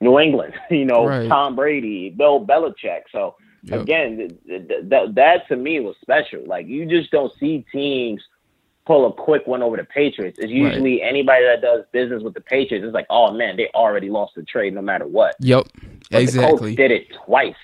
[0.00, 1.28] New England, you know, right.
[1.28, 3.02] Tom Brady, Bill Belichick.
[3.12, 3.36] So
[3.66, 3.80] Yep.
[3.80, 6.44] Again, that that to me was special.
[6.46, 8.22] Like you just don't see teams
[8.86, 10.38] pull a quick one over the Patriots.
[10.38, 11.08] It's usually right.
[11.08, 12.84] anybody that does business with the Patriots.
[12.84, 15.34] It's like, oh man, they already lost the trade no matter what.
[15.40, 15.66] Yep,
[16.10, 16.76] but exactly.
[16.76, 17.54] The Colts did it twice.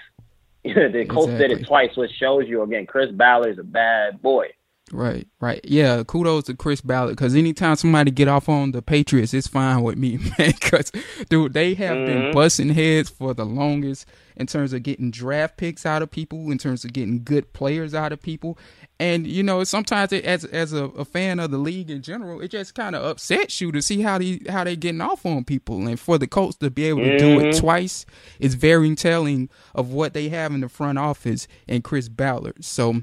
[0.65, 1.49] the Colts exactly.
[1.49, 4.49] did it twice, which shows you again, Chris Ballard is a bad boy.
[4.91, 5.61] Right, right.
[5.65, 9.83] Yeah, kudos to Chris Ballard because anytime somebody get off on the Patriots, it's fine
[9.83, 10.53] with me, man.
[10.61, 10.91] Because,
[11.31, 12.07] dude, they have mm-hmm.
[12.07, 16.51] been busting heads for the longest in terms of getting draft picks out of people,
[16.51, 18.59] in terms of getting good players out of people.
[18.99, 22.41] And, you know, sometimes it, as as a, a, fan of the league in general,
[22.41, 25.45] it just kind of upsets you to see how they, how they getting off on
[25.45, 25.87] people.
[25.87, 27.19] And for the Colts to be able to mm-hmm.
[27.19, 27.61] do it mm-hmm.
[27.61, 28.07] twice
[28.39, 32.65] is very telling of what they have in the front office and Chris Ballard.
[32.65, 33.03] So,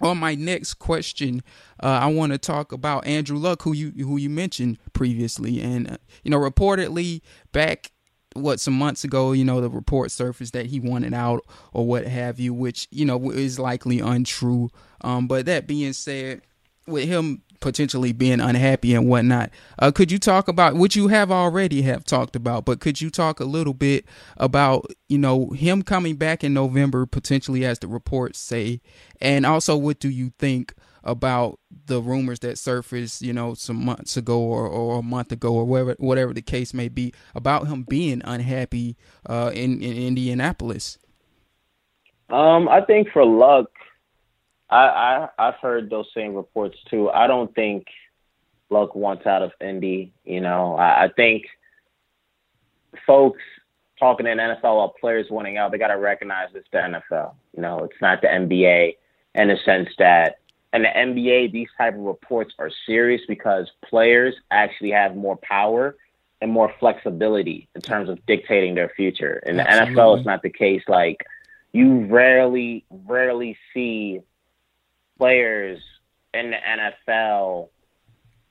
[0.00, 1.42] on my next question,
[1.82, 5.92] uh, I want to talk about Andrew Luck, who you who you mentioned previously, and
[5.92, 7.92] uh, you know, reportedly back
[8.36, 12.06] what some months ago, you know, the report surfaced that he wanted out or what
[12.06, 14.70] have you, which you know is likely untrue.
[15.02, 16.42] Um, but that being said,
[16.86, 19.50] with him potentially being unhappy and whatnot.
[19.80, 23.10] Uh, could you talk about what you have already have talked about, but could you
[23.10, 24.04] talk a little bit
[24.36, 28.80] about you know him coming back in November potentially, as the reports say,
[29.20, 34.16] and also what do you think about the rumors that surfaced, you know, some months
[34.16, 37.82] ago or, or a month ago or whatever whatever the case may be about him
[37.82, 38.96] being unhappy
[39.28, 40.98] uh, in in Indianapolis?
[42.30, 43.66] Um, I think for Luck,
[44.68, 47.10] I, I I've heard those same reports too.
[47.10, 47.86] I don't think
[48.70, 50.12] Luck wants out of Indy.
[50.24, 51.44] You know, I, I think
[53.06, 53.42] folks
[53.98, 57.34] talking in NFL about players wanting out, they got to recognize it's the NFL.
[57.54, 58.96] You know, it's not the NBA
[59.34, 60.38] in the sense that
[60.72, 65.96] in the NBA, these type of reports are serious because players actually have more power
[66.42, 69.42] and more flexibility in terms of dictating their future.
[69.46, 69.94] In the Absolutely.
[69.94, 70.82] NFL, it's not the case.
[70.86, 71.24] Like
[71.72, 74.20] you rarely, rarely see
[75.18, 75.80] players
[76.34, 77.68] in the NFL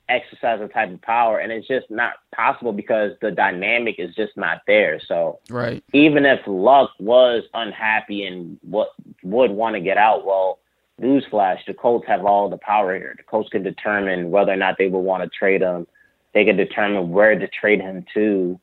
[0.08, 4.38] exercise a type of power, and it's just not possible because the dynamic is just
[4.38, 4.99] not there.
[5.08, 8.89] So, right, even if Luck was unhappy and what
[9.23, 10.60] would want to get out, well,
[11.01, 13.15] newsflash: the Colts have all the power here.
[13.17, 15.88] The Colts can determine whether or not they would want to trade him.
[16.34, 18.60] they can determine where to trade him to,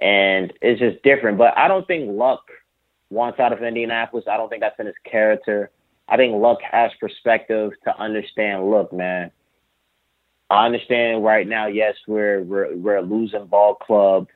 [0.00, 1.38] and it's just different.
[1.38, 2.42] But I don't think Luck
[3.10, 4.26] wants out of Indianapolis.
[4.30, 5.70] I don't think that's in his character.
[6.08, 8.70] I think Luck has perspective to understand.
[8.70, 9.30] Look, man,
[10.50, 11.66] I understand right now.
[11.66, 14.28] Yes, we're we're we're a losing ball club,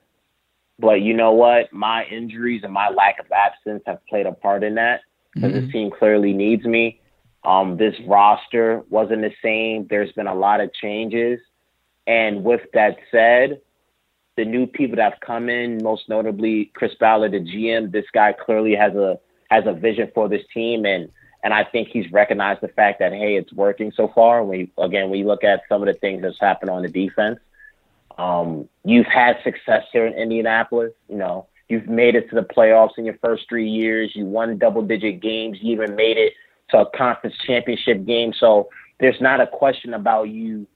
[0.79, 1.73] but you know what?
[1.73, 5.01] My injuries and my lack of absence have played a part in that
[5.35, 5.67] because mm-hmm.
[5.67, 7.01] this team clearly needs me.
[7.45, 9.87] Um, this roster wasn't the same.
[9.89, 11.39] There's been a lot of changes,
[12.07, 13.61] and with that said,
[14.37, 18.33] the new people that have come in, most notably Chris Ballard, the GM, this guy
[18.33, 19.19] clearly has a
[19.51, 21.11] has a vision for this team, and
[21.43, 24.45] and I think he's recognized the fact that hey, it's working so far.
[24.45, 27.39] We again, we look at some of the things that's happened on the defense.
[28.19, 30.93] Um, you've had success here in Indianapolis.
[31.09, 34.13] You know, you've made it to the playoffs in your first three years.
[34.15, 35.59] You won double digit games.
[35.61, 36.33] You even made it
[36.71, 38.33] to a conference championship game.
[38.39, 40.67] So there's not a question about you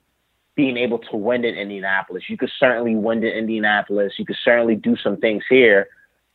[0.54, 2.24] being able to win in Indianapolis.
[2.28, 4.12] You could certainly win in Indianapolis.
[4.18, 5.88] You could certainly do some things here,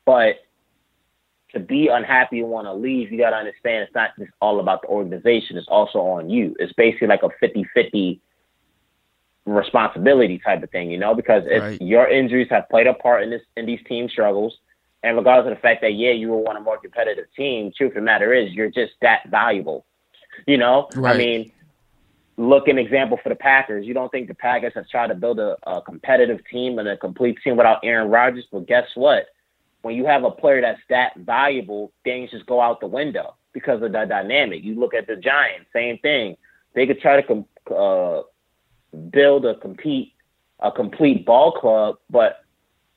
[0.05, 0.37] but
[1.57, 4.59] to be unhappy and want to leave, you got to understand it's not just all
[4.59, 5.57] about the organization.
[5.57, 6.55] It's also on you.
[6.59, 8.19] It's basically like a 50-50
[9.45, 11.81] responsibility type of thing, you know, because if right.
[11.81, 14.57] your injuries have played a part in this in these team struggles,
[15.03, 17.91] and regardless of the fact that yeah, you were one of more competitive team, truth
[17.91, 19.85] of the matter is you're just that valuable.
[20.45, 21.15] You know, right.
[21.15, 21.51] I mean,
[22.37, 23.85] look an example for the Packers.
[23.85, 26.97] You don't think the Packers have tried to build a, a competitive team and a
[26.97, 28.45] complete team without Aaron Rodgers?
[28.51, 29.27] But guess what?
[29.87, 33.81] When you have a player that's that valuable, things just go out the window because
[33.81, 34.61] of the dynamic.
[34.61, 36.35] You look at the Giants, same thing.
[36.75, 38.23] They could try to com- uh,
[39.11, 40.11] build a compete
[40.59, 42.43] a complete ball club, but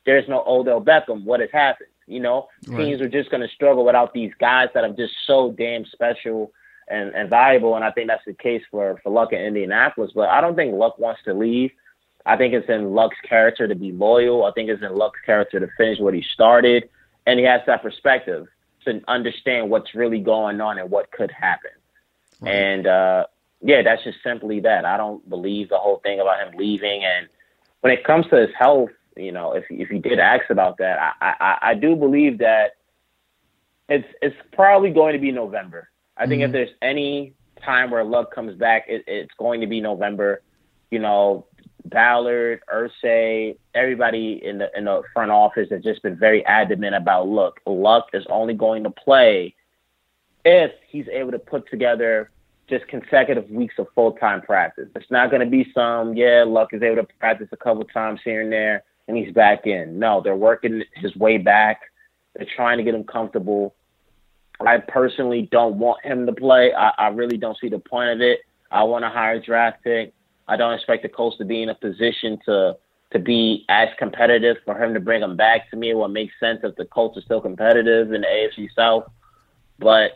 [0.04, 1.22] there's no Odell Beckham.
[1.22, 1.90] What has happened?
[2.08, 2.78] You know, right.
[2.78, 6.50] teams are just going to struggle without these guys that are just so damn special
[6.88, 7.76] and, and valuable.
[7.76, 10.10] And I think that's the case for for Luck in Indianapolis.
[10.12, 11.70] But I don't think Luck wants to leave.
[12.26, 14.44] I think it's in Luck's character to be loyal.
[14.44, 16.88] I think it's in Luck's character to finish what he started.
[17.26, 18.46] And he has that perspective
[18.84, 21.70] to understand what's really going on and what could happen.
[22.40, 22.54] Right.
[22.54, 23.26] And uh,
[23.62, 24.84] yeah, that's just simply that.
[24.84, 27.04] I don't believe the whole thing about him leaving.
[27.04, 27.28] And
[27.80, 30.98] when it comes to his health, you know, if if you did ask about that,
[31.20, 32.76] I I, I do believe that
[33.88, 35.90] it's it's probably going to be November.
[36.16, 36.46] I think mm-hmm.
[36.46, 40.42] if there's any time where Luck comes back, it, it's going to be November.
[40.90, 41.46] You know,
[41.86, 47.28] Ballard, Irsay, everybody in the in the front office has just been very adamant about
[47.28, 49.54] look, Luck is only going to play
[50.44, 52.30] if he's able to put together
[52.68, 54.88] just consecutive weeks of full time practice.
[54.94, 58.20] It's not going to be some yeah, Luck is able to practice a couple times
[58.24, 59.98] here and there and he's back in.
[59.98, 61.80] No, they're working his way back.
[62.34, 63.74] They're trying to get him comfortable.
[64.60, 66.72] I personally don't want him to play.
[66.72, 68.40] I, I really don't see the point of it.
[68.70, 70.12] I want a draft pick.
[70.50, 72.76] I don't expect the Colts to be in a position to
[73.12, 75.70] to be as competitive for him to bring him back.
[75.70, 78.68] To me, it would make sense if the Colts are still competitive in the AFC
[78.76, 79.10] South.
[79.78, 80.12] But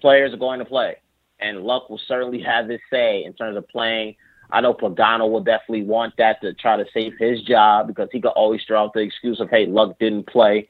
[0.00, 0.96] players are going to play,
[1.40, 4.16] and Luck will certainly have his say in terms of playing.
[4.50, 8.20] I know Pagano will definitely want that to try to save his job because he
[8.20, 10.68] could always throw out the excuse of, "Hey, Luck didn't play."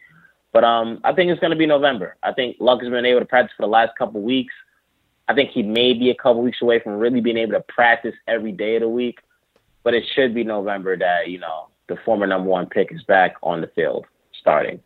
[0.52, 2.16] But um, I think it's going to be November.
[2.22, 4.54] I think Luck has been able to practice for the last couple weeks.
[5.28, 8.14] I think he may be a couple weeks away from really being able to practice
[8.28, 9.20] every day of the week,
[9.82, 13.36] but it should be November that you know the former number one pick is back
[13.42, 14.06] on the field
[14.38, 14.80] starting.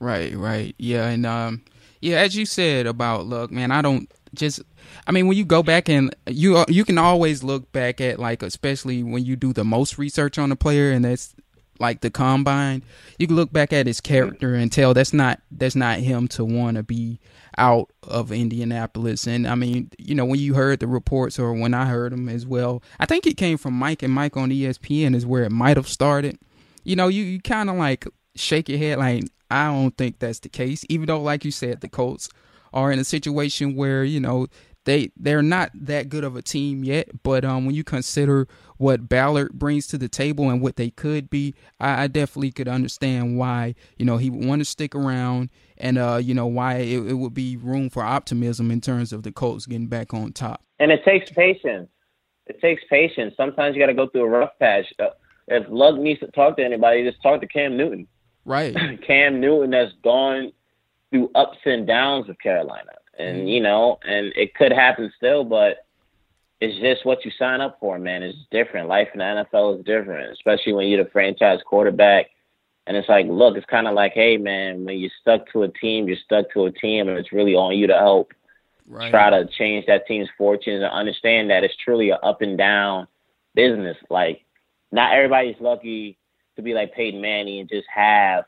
[0.00, 1.62] Right, right, yeah, and um,
[2.00, 4.60] yeah, as you said about look, man, I don't just.
[5.06, 8.42] I mean, when you go back and you you can always look back at like,
[8.42, 11.34] especially when you do the most research on a player, and that's
[11.78, 12.82] like the combine,
[13.18, 16.44] you can look back at his character and tell that's not that's not him to
[16.44, 17.20] want to be
[17.58, 19.26] out of Indianapolis.
[19.26, 22.28] And I mean, you know, when you heard the reports or when I heard them
[22.28, 25.52] as well, I think it came from Mike and Mike on ESPN is where it
[25.52, 26.38] might have started.
[26.84, 30.40] You know, you, you kind of like shake your head like, I don't think that's
[30.40, 30.84] the case.
[30.88, 32.28] Even though, like you said, the Colts
[32.72, 34.46] are in a situation where, you know,
[34.84, 38.48] they they're not that good of a team yet, but um, when you consider
[38.82, 42.66] what Ballard brings to the table and what they could be, I, I definitely could
[42.66, 46.78] understand why you know he would want to stick around and uh, you know why
[46.78, 50.32] it, it, would be room for optimism in terms of the Colts getting back on
[50.32, 50.64] top.
[50.80, 51.88] And it takes patience.
[52.48, 53.34] It takes patience.
[53.36, 54.86] Sometimes you got to go through a rough patch.
[54.98, 55.10] Uh,
[55.46, 58.08] if Luck needs to talk to anybody, just talk to Cam Newton.
[58.44, 58.74] Right.
[59.06, 60.52] Cam Newton has gone
[61.10, 63.46] through ups and downs with Carolina and mm-hmm.
[63.46, 65.86] you know, and it could happen still, but
[66.62, 68.22] it's just what you sign up for, man.
[68.22, 68.86] It's different.
[68.86, 72.26] Life in the NFL is different, especially when you're the franchise quarterback.
[72.86, 75.68] And it's like, look, it's kind of like, hey, man, when you're stuck to a
[75.68, 78.32] team, you're stuck to a team, and it's really on you to help
[78.86, 79.10] right.
[79.10, 83.08] try to change that team's fortunes and understand that it's truly an up and down
[83.56, 83.96] business.
[84.08, 84.44] Like,
[84.92, 86.16] not everybody's lucky
[86.54, 88.44] to be like Peyton Manning and just have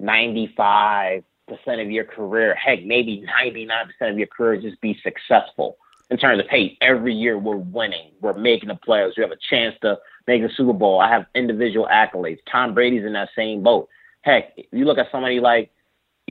[0.00, 1.22] 95%
[1.68, 5.76] of your career, heck, maybe 99% of your career just be successful
[6.10, 9.38] in terms of, hey, every year we're winning, we're making the playoffs, we have a
[9.48, 9.96] chance to
[10.26, 11.00] make the Super Bowl.
[11.00, 12.38] I have individual accolades.
[12.50, 13.88] Tom Brady's in that same boat.
[14.22, 15.70] Heck, you look at somebody like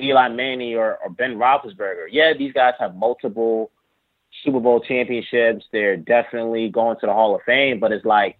[0.01, 2.07] Eli Manning or, or Ben Roethlisberger.
[2.11, 3.71] Yeah, these guys have multiple
[4.43, 5.65] Super Bowl championships.
[5.71, 8.37] They're definitely going to the Hall of Fame, but it's like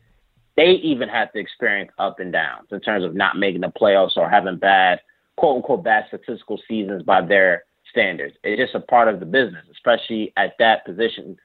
[0.56, 4.18] they even have to experience up and downs in terms of not making the playoffs
[4.18, 5.00] or having bad,
[5.38, 8.36] quote unquote, bad statistical seasons by their standards.
[8.44, 11.38] It's just a part of the business, especially at that position,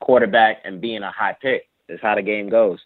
[0.00, 1.68] quarterback and being a high pick.
[1.88, 2.80] Is how the game goes.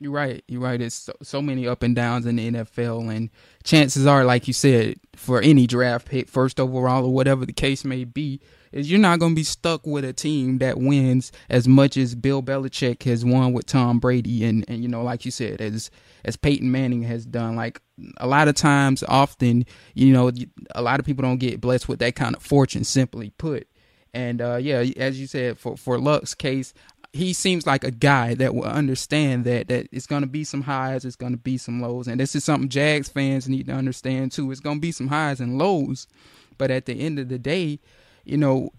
[0.00, 0.42] You're right.
[0.48, 0.80] You're right.
[0.80, 3.30] It's so, so, many up and downs in the NFL, and
[3.62, 7.84] chances are, like you said, for any draft pick, first overall or whatever the case
[7.84, 8.40] may be,
[8.74, 12.14] is you're not going to be stuck with a team that wins as much as
[12.14, 15.90] Bill Belichick has won with Tom Brady, and and you know, like you said, as
[16.24, 17.56] as Peyton Manning has done.
[17.56, 17.80] Like
[18.16, 19.64] a lot of times, often,
[19.94, 20.30] you know,
[20.74, 22.84] a lot of people don't get blessed with that kind of fortune.
[22.84, 23.68] Simply put.
[24.12, 26.74] And uh, yeah, as you said, for for Luck's case,
[27.12, 30.62] he seems like a guy that will understand that that it's going to be some
[30.62, 33.72] highs, it's going to be some lows, and this is something Jags fans need to
[33.72, 34.50] understand too.
[34.50, 36.08] It's going to be some highs and lows,
[36.58, 37.78] but at the end of the day,
[38.24, 38.70] you know,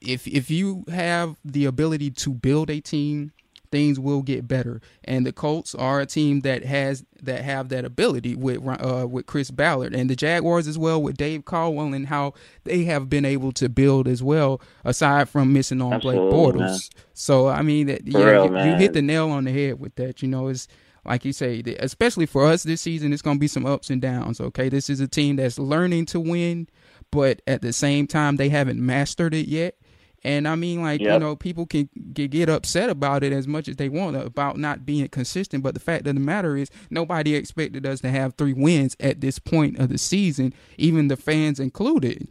[0.00, 3.32] if if you have the ability to build a team
[3.72, 4.80] things will get better.
[5.02, 9.26] And the Colts are a team that has that have that ability with uh, with
[9.26, 13.24] Chris Ballard and the Jaguars as well with Dave Caldwell and how they have been
[13.24, 14.60] able to build as well.
[14.84, 17.04] Aside from missing on Absolutely, Blake Bortles, man.
[17.14, 19.96] so I mean that yeah, real, you, you hit the nail on the head with
[19.96, 20.22] that.
[20.22, 20.68] You know, it's
[21.04, 24.00] like you say, especially for us this season, it's going to be some ups and
[24.00, 24.40] downs.
[24.40, 26.68] Okay, this is a team that's learning to win,
[27.12, 29.76] but at the same time, they haven't mastered it yet.
[30.24, 31.14] And I mean, like yep.
[31.14, 34.86] you know, people can, get upset about it as much as they want about not
[34.86, 35.62] being consistent.
[35.62, 39.20] But the fact of the matter is, nobody expected us to have three wins at
[39.20, 42.28] this point of the season, even the fans included.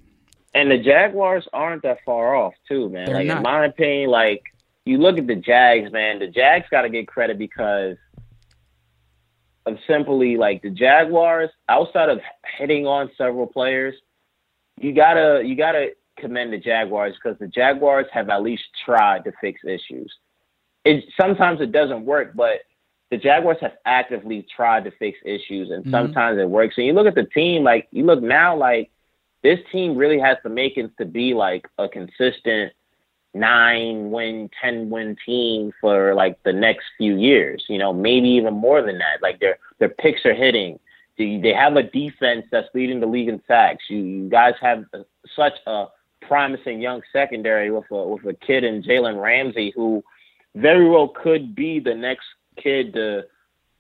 [0.54, 3.06] And the Jaguars aren't that far off, too, man.
[3.06, 3.38] They're like not.
[3.38, 4.44] in my opinion, like
[4.86, 6.20] you look at the Jags, man.
[6.20, 7.98] The Jags got to get credit because
[9.66, 11.50] of simply like the Jaguars.
[11.70, 12.20] Outside of
[12.58, 13.96] hitting on several players,
[14.82, 19.32] you gotta you gotta commend the Jaguars because the Jaguars have at least tried to
[19.42, 20.14] fix issues.
[20.86, 22.62] It sometimes it doesn't work, but
[23.12, 25.92] the Jaguars have actively tried to fix issues, and mm-hmm.
[25.92, 26.76] sometimes it works.
[26.78, 28.90] And you look at the team, like you look now, like
[29.44, 32.74] this team really has the makings to be like a consistent
[33.34, 37.64] nine win, ten win team for like the next few years.
[37.68, 39.22] You know, maybe even more than that.
[39.22, 40.80] Like their their picks are hitting.
[41.42, 43.84] They have a defense that's leading the league in sacks.
[43.90, 44.86] You, you guys have
[45.36, 45.86] such a
[46.22, 50.04] promising young secondary with a with a kid in Jalen Ramsey who
[50.56, 52.26] very well could be the next
[52.58, 53.24] kid to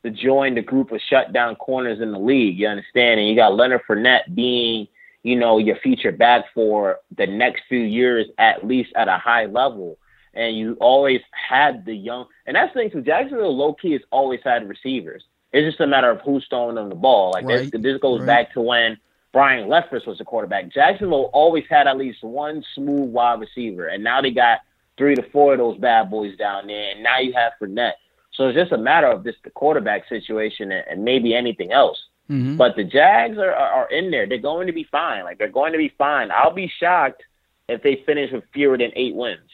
[0.03, 2.57] to join the group of shutdown corners in the league.
[2.57, 3.19] You understand?
[3.19, 4.87] And you got Leonard Fournette being,
[5.23, 9.45] you know, your feature back for the next few years at least at a high
[9.45, 9.97] level.
[10.33, 13.01] And you always had the young, and that's the thing too.
[13.01, 15.23] Jacksonville low key has always had receivers.
[15.53, 17.31] It's just a matter of who's throwing them the ball.
[17.31, 17.71] Like right.
[17.71, 18.25] this, this goes right.
[18.25, 18.97] back to when
[19.33, 20.69] Byron Leftwich was the quarterback.
[20.69, 24.59] Jacksonville always had at least one smooth wide receiver, and now they got
[24.97, 27.93] three to four of those bad boys down there, and now you have Fournette.
[28.33, 32.01] So it's just a matter of just the quarterback situation and, and maybe anything else.
[32.29, 32.55] Mm-hmm.
[32.55, 34.27] But the Jags are, are, are in there.
[34.27, 35.23] They're going to be fine.
[35.25, 36.31] Like they're going to be fine.
[36.31, 37.23] I'll be shocked
[37.67, 39.50] if they finish with fewer than eight wins.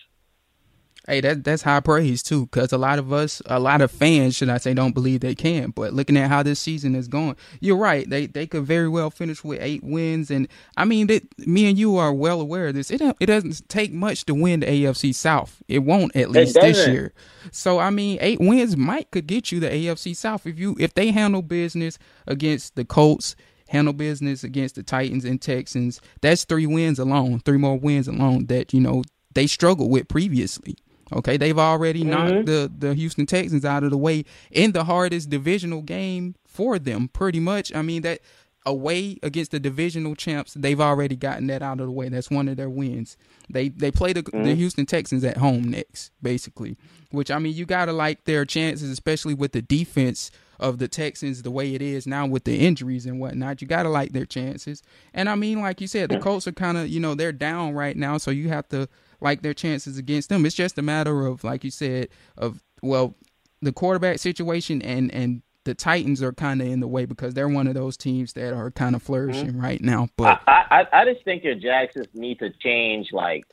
[1.08, 4.36] Hey, that that's high praise too, because a lot of us, a lot of fans,
[4.36, 5.72] should I say, don't believe they can.
[5.72, 8.10] But looking at how this season is going, you're right.
[8.10, 11.78] They they could very well finish with eight wins, and I mean, that me and
[11.78, 12.92] you are well aware of this.
[12.92, 15.64] It it doesn't take much to win the AFC South.
[15.70, 17.14] It won't at least this year.
[17.52, 20.94] So I mean, eight wins might could get you the AFC South if you if
[20.94, 21.98] they handle business
[22.28, 23.38] against the Colts
[23.70, 26.02] handle business against the Titans and Texans.
[26.22, 29.04] That's three wins alone, three more wins alone that you know
[29.34, 30.76] they struggled with previously.
[31.14, 32.10] Okay, they've already mm-hmm.
[32.10, 36.78] knocked the the Houston Texans out of the way in the hardest divisional game for
[36.80, 37.08] them.
[37.08, 38.20] Pretty much, I mean that
[38.68, 42.10] away against the divisional champs, they've already gotten that out of the way.
[42.10, 43.18] That's one of their wins.
[43.50, 44.44] They they play the, mm-hmm.
[44.44, 46.78] the Houston Texans at home next, basically.
[47.12, 50.30] Which I mean, you gotta like their chances, especially with the defense
[50.60, 53.62] of the Texans the way it is now with the injuries and whatnot.
[53.62, 54.84] You gotta like their chances.
[55.14, 57.74] And I mean, like you said, the Colts are kind of you know they're down
[57.74, 58.90] right now, so you have to
[59.22, 60.46] like their chances against them.
[60.46, 63.16] It's just a matter of, like you said, of well,
[63.62, 67.50] the quarterback situation and and the Titans are kind of in the way because they're
[67.50, 69.62] one of those teams that are kind of flourishing mm-hmm.
[69.62, 70.08] right now.
[70.16, 73.12] But I, I, I just think your Jacksons need to change.
[73.12, 73.46] Like,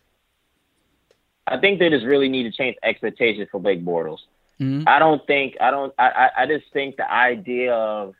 [1.46, 4.20] I think they just really need to change expectations for Blake Bortles.
[4.60, 4.84] Mm-hmm.
[4.86, 8.14] I don't think I don't I, I just think the idea of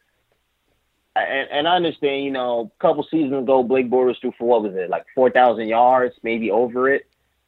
[1.17, 4.65] and, and I understand, you know, a couple seasons ago, Blake Bortles threw for what
[4.65, 7.07] was it, like four thousand yards, maybe over it,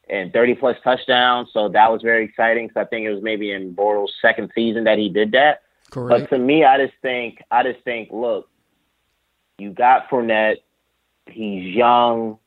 [0.09, 1.49] and thirty plus touchdowns.
[1.53, 2.71] So that was very exciting.
[2.73, 5.63] So I think it was maybe in Bortles' second season that he did that.
[5.91, 6.31] Correct.
[6.31, 8.49] But to me, I just think, I just think, look,
[9.59, 10.57] you got Fournette.
[11.27, 12.39] He's young.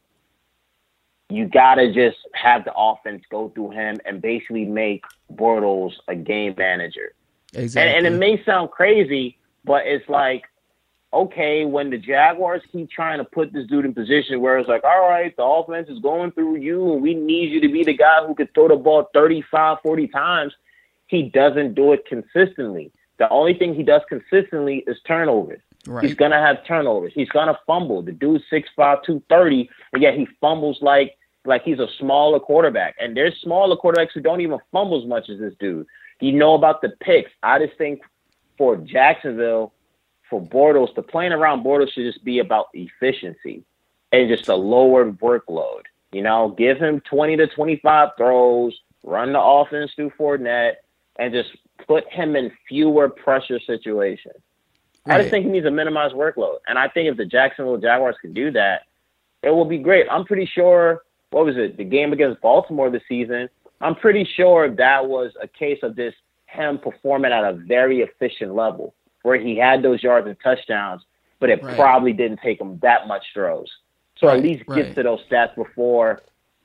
[1.29, 6.55] You gotta just have the offense go through him and basically make Bortles a game
[6.57, 7.13] manager.
[7.53, 7.93] Exactly.
[7.93, 10.43] And, and it may sound crazy, but it's like
[11.11, 14.83] okay, when the Jaguars keep trying to put this dude in position where it's like,
[14.83, 17.95] all right, the offense is going through you and we need you to be the
[17.95, 20.53] guy who could throw the ball 35, 40 times,
[21.07, 22.91] he doesn't do it consistently.
[23.17, 25.61] The only thing he does consistently is turnovers.
[25.87, 26.03] Right.
[26.03, 27.13] He's gonna have turnovers.
[27.15, 28.01] He's gonna fumble.
[28.01, 32.95] The dude's 6'5", 230, and yet he fumbles like like he's a smaller quarterback.
[32.99, 35.87] And there's smaller quarterbacks who don't even fumble as much as this dude.
[36.19, 37.31] You know about the picks.
[37.43, 38.01] I just think
[38.57, 39.73] for Jacksonville,
[40.29, 43.63] for Bortles, the playing around Bortles should just be about efficiency
[44.11, 45.83] and just a lower workload.
[46.11, 50.75] You know, give him 20 to 25 throws, run the offense through Fournette,
[51.17, 51.49] and just
[51.87, 54.35] put him in fewer pressure situations.
[55.05, 55.15] Right.
[55.15, 56.57] I just think he needs a minimized workload.
[56.67, 58.83] And I think if the Jacksonville Jaguars can do that,
[59.43, 60.07] it will be great.
[60.09, 63.49] I'm pretty sure, what was it, the game against Baltimore this season,
[63.81, 66.13] I'm pretty sure that was a case of this
[66.47, 68.93] him performing at a very efficient level
[69.23, 71.01] where he had those yards and touchdowns,
[71.39, 71.75] but it right.
[71.75, 73.69] probably didn't take him that much throws.
[74.17, 74.83] So right, at least right.
[74.83, 76.21] get to those stats before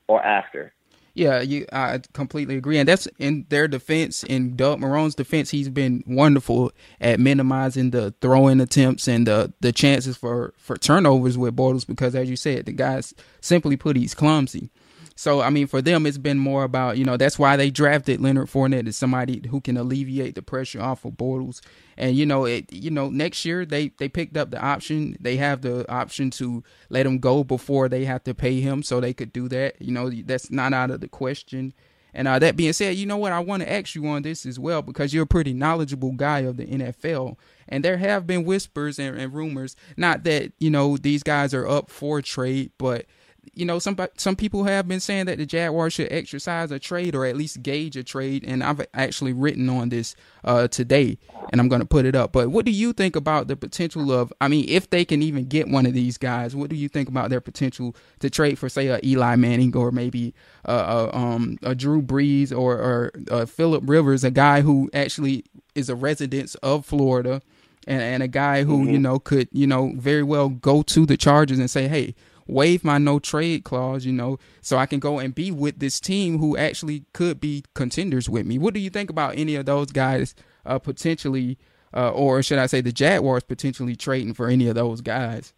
[0.09, 0.73] or after.
[1.17, 4.25] Yeah, you, I completely agree, and that's in their defense.
[4.25, 9.71] In Doug Marrone's defense, he's been wonderful at minimizing the throwing attempts and the the
[9.71, 14.13] chances for for turnovers with Bortles because, as you said, the guys simply put, he's
[14.13, 14.71] clumsy.
[15.17, 18.21] So I mean, for them, it's been more about you know that's why they drafted
[18.21, 21.61] Leonard Fournette as somebody who can alleviate the pressure off of Bortles.
[21.97, 25.17] And you know, it you know next year they they picked up the option.
[25.21, 29.01] They have the option to let him go before they have to pay him, so
[29.01, 29.81] they could do that.
[29.81, 31.75] You know, that's not out of the question.
[32.15, 33.33] And uh, that being said, you know what?
[33.33, 36.41] I want to ask you on this as well because you're a pretty knowledgeable guy
[36.41, 37.37] of the NFL.
[37.69, 41.67] And there have been whispers and, and rumors, not that, you know, these guys are
[41.67, 43.07] up for trade, but
[43.55, 47.15] you know, some some people have been saying that the Jaguars should exercise a trade
[47.15, 51.19] or at least gauge a trade, and I've actually written on this uh, today,
[51.51, 52.33] and I'm going to put it up.
[52.33, 54.33] But what do you think about the potential of?
[54.41, 57.09] I mean, if they can even get one of these guys, what do you think
[57.09, 60.35] about their potential to trade for, say, a Eli Manning or maybe
[60.65, 65.45] a, a, um, a Drew Brees or, or a Philip Rivers, a guy who actually
[65.75, 67.43] is a resident of Florida,
[67.87, 68.93] and, and a guy who mm-hmm.
[68.93, 72.15] you know could you know very well go to the Chargers and say, hey
[72.47, 76.01] waive my no trade clause, you know, so I can go and be with this
[76.01, 78.59] team who actually could be contenders with me.
[78.59, 80.35] What do you think about any of those guys
[80.67, 81.59] uh, potentially,
[81.95, 85.53] uh, or should I say the Jaguars potentially trading for any of those guys?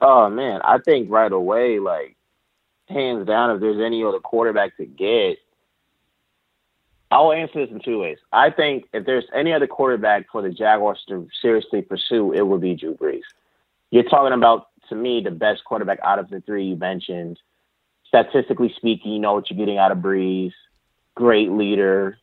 [0.00, 2.16] Oh man, I think right away, like
[2.88, 5.38] hands down, if there's any other quarterback to get,
[7.12, 8.16] I'll answer this in two ways.
[8.32, 12.62] I think if there's any other quarterback for the Jaguars to seriously pursue, it would
[12.62, 13.20] be Drew Brees.
[13.90, 17.38] You're talking about to me, the best quarterback out of the three you mentioned.
[18.06, 20.52] Statistically speaking, you know what you're getting out of Brees.
[21.14, 22.18] Great leader,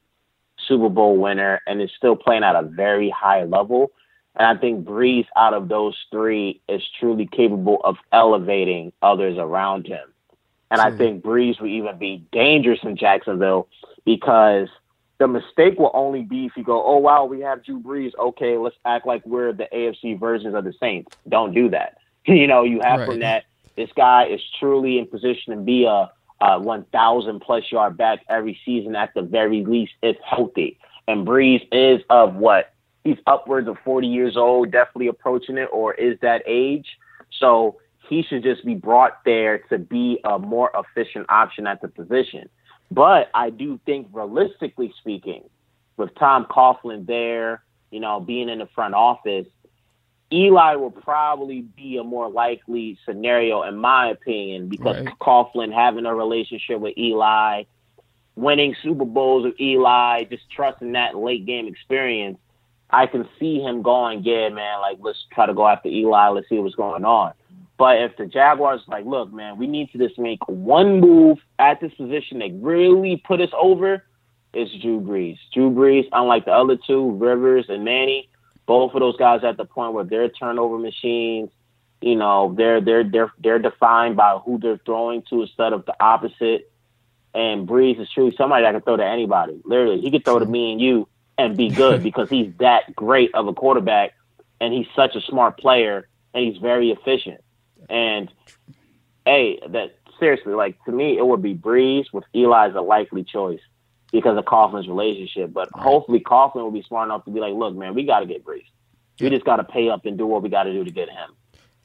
[0.68, 3.92] Super Bowl winner, and is still playing at a very high level.
[4.36, 9.88] And I think Brees, out of those three, is truly capable of elevating others around
[9.88, 10.14] him.
[10.70, 10.98] And I hmm.
[10.98, 13.68] think Brees would even be dangerous in Jacksonville
[14.06, 14.68] because
[15.18, 18.12] the mistake will only be if you go, oh, wow, we have Drew Brees.
[18.18, 21.16] Okay, let's act like we're the AFC versions of the Saints.
[21.28, 21.98] Don't do that.
[22.36, 23.10] You know, you have right.
[23.10, 23.42] Fournette.
[23.76, 26.12] This guy is truly in position to be a,
[26.42, 30.78] a 1,000 plus yard back every season at the very least, if healthy.
[31.08, 32.74] And Brees is of what?
[33.04, 36.86] He's upwards of 40 years old, definitely approaching it, or is that age.
[37.40, 37.78] So
[38.08, 42.50] he should just be brought there to be a more efficient option at the position.
[42.92, 45.44] But I do think, realistically speaking,
[45.98, 49.48] with Tom Coughlin there, you know, being in the front office,
[50.32, 55.20] Eli will probably be a more likely scenario, in my opinion, because right.
[55.20, 57.64] Coughlin having a relationship with Eli,
[58.36, 62.38] winning Super Bowls with Eli, just trusting that late game experience.
[62.92, 66.50] I can see him going, yeah, man, like let's try to go after Eli, let's
[66.50, 67.34] see what's going on.
[67.78, 71.80] But if the Jaguars like, look, man, we need to just make one move at
[71.80, 74.04] this position that really put us over,
[74.54, 75.38] it's Drew Brees.
[75.54, 78.29] Drew Brees, unlike the other two, Rivers and Manny,
[78.70, 81.50] both of those guys at the point where they're turnover machines.
[82.02, 85.96] You know, they're they're they're they're defined by who they're throwing to instead of the
[86.00, 86.72] opposite.
[87.34, 89.60] And Brees is truly somebody that can throw to anybody.
[89.66, 93.34] Literally, he could throw to me and you and be good because he's that great
[93.34, 94.14] of a quarterback
[94.62, 97.42] and he's such a smart player and he's very efficient.
[97.90, 98.32] And
[99.26, 103.24] hey, that seriously, like to me, it would be Brees with Eli as a likely
[103.24, 103.62] choice
[104.12, 105.54] because of Coughlin's relationship.
[105.54, 108.26] But hopefully, Coughlin will be smart enough to be like, look, man, we got to
[108.26, 108.66] get Brees.
[109.20, 111.10] We just got to pay up and do what we got to do to get
[111.10, 111.32] him.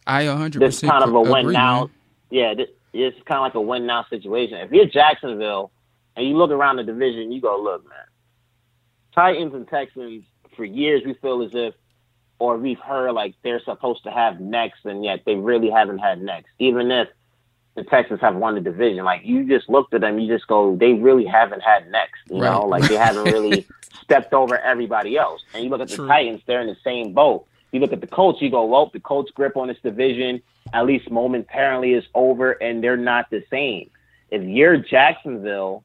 [0.07, 1.81] I 100% This kind of a win now.
[1.81, 1.91] man.
[2.31, 4.59] Yeah, this, it's kind of like a win now situation.
[4.59, 5.73] If you're Jacksonville
[6.17, 7.99] and you look around the division, you go, look, man,
[9.15, 10.25] Titans and Texans
[10.57, 11.75] for years we feel as if,
[12.39, 16.21] or we've heard like they're supposed to have next, and yet they really haven't had
[16.21, 16.51] next.
[16.59, 17.09] Even if
[17.75, 20.77] the Texans have won the division, like you just looked at them, you just go,
[20.77, 22.21] they really haven't had next.
[22.29, 23.67] You know, like they haven't really
[24.03, 25.43] stepped over everybody else.
[25.53, 27.47] And you look at the Titans, they're in the same boat.
[27.73, 30.41] You look at the Colts, you go, well, the Colts' grip on this division,
[30.73, 33.91] at least momentarily, is over, and they're not the same.
[34.31, 35.83] If you're Jacksonville,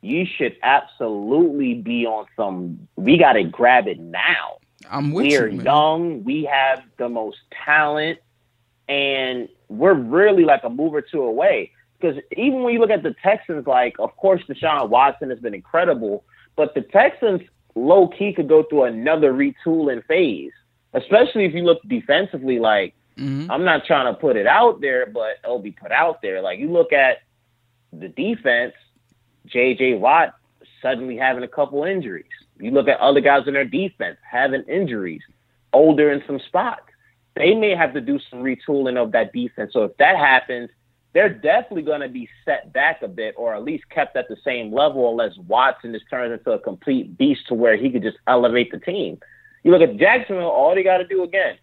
[0.00, 2.88] you should absolutely be on some.
[2.96, 4.58] We got to grab it now.
[4.90, 5.64] I'm with We are man.
[5.64, 6.24] young.
[6.24, 8.18] We have the most talent,
[8.88, 11.72] and we're really like a move or two away.
[12.00, 15.54] Because even when you look at the Texans, like of course Deshaun Watson has been
[15.54, 16.24] incredible,
[16.56, 17.40] but the Texans
[17.74, 20.52] low key could go through another retooling phase,
[20.94, 22.58] especially if you look defensively.
[22.58, 23.48] Like Mhm.
[23.50, 26.40] I'm not trying to put it out there, but it'll be put out there.
[26.40, 27.18] Like you look at
[27.92, 28.74] the defense,
[29.46, 29.94] J.J.
[29.94, 30.34] Watt
[30.80, 32.26] suddenly having a couple injuries.
[32.60, 35.22] You look at other guys in their defense having injuries,
[35.72, 36.87] older in some spots.
[37.38, 39.72] They may have to do some retooling of that defense.
[39.72, 40.70] So if that happens,
[41.14, 44.36] they're definitely going to be set back a bit, or at least kept at the
[44.44, 48.16] same level, unless Watson just turns into a complete beast to where he could just
[48.26, 49.20] elevate the team.
[49.62, 51.56] You look at Jacksonville, all they got to do again,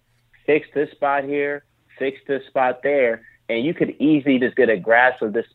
[0.45, 1.65] fix this spot here,
[1.99, 5.45] fix this spot there, and you could easily just get a grasp of this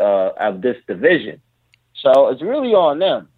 [0.00, 1.42] uh, of this division.
[1.96, 3.28] So it's really on them.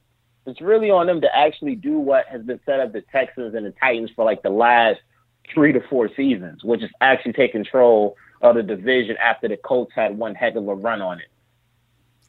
[0.46, 3.66] It's really on them to actually do what has been set up the Texans and
[3.66, 5.00] the Titans for like the last
[5.54, 9.92] three to four seasons, which is actually take control of the division after the Colts
[9.94, 11.26] had one heck of a run on it.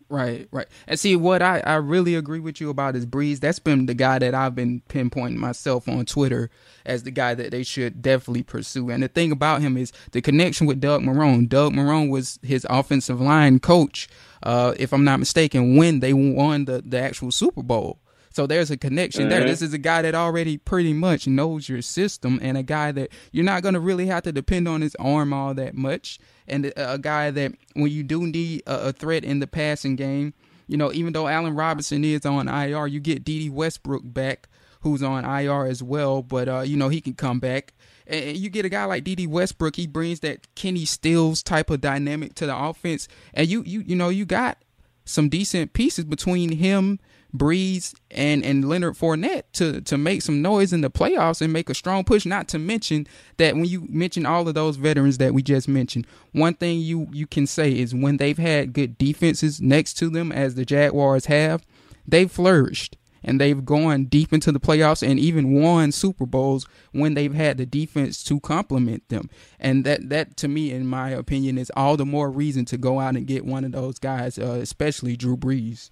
[0.09, 0.67] Right, right.
[0.87, 3.41] And see, what I, I really agree with you about is Brees.
[3.41, 6.49] That's been the guy that I've been pinpointing myself on Twitter
[6.85, 8.89] as the guy that they should definitely pursue.
[8.89, 11.49] And the thing about him is the connection with Doug Marrone.
[11.49, 14.07] Doug Marrone was his offensive line coach,
[14.43, 17.99] uh, if I'm not mistaken, when they won the, the actual Super Bowl.
[18.33, 19.41] So there's a connection there.
[19.41, 19.47] Mhm.
[19.47, 23.09] This is a guy that already pretty much knows your system and a guy that
[23.31, 26.19] you're not going to really have to depend on his arm all that much.
[26.47, 29.95] And a a guy that when you do need a, a threat in the passing
[29.95, 30.33] game,
[30.67, 34.47] you know, even though Allen Robinson is on IR, you get Dede Westbrook back,
[34.81, 36.21] who's on IR as well.
[36.21, 37.73] But uh, you know, he can come back.
[38.05, 41.69] And and you get a guy like Dede Westbrook, he brings that Kenny Stills type
[41.69, 43.07] of dynamic to the offense.
[43.33, 44.57] And you you you know, you got
[45.05, 46.99] some decent pieces between him,
[47.35, 51.69] Brees, and and Leonard Fournette to to make some noise in the playoffs and make
[51.69, 52.25] a strong push.
[52.25, 53.07] Not to mention
[53.37, 57.07] that when you mention all of those veterans that we just mentioned, one thing you
[57.11, 61.25] you can say is when they've had good defenses next to them, as the Jaguars
[61.25, 61.65] have,
[62.07, 62.97] they've flourished.
[63.23, 67.57] And they've gone deep into the playoffs and even won Super Bowls when they've had
[67.57, 69.29] the defense to complement them.
[69.59, 73.01] And that, that to me, in my opinion, is all the more reason to go
[73.01, 75.89] out and get one of those guys, uh, especially Drew Brees.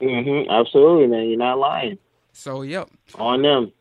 [0.00, 0.50] Mm-hmm.
[0.50, 1.28] Absolutely, man.
[1.28, 1.98] You're not lying.
[2.32, 2.88] So, yep.
[3.14, 3.72] On them.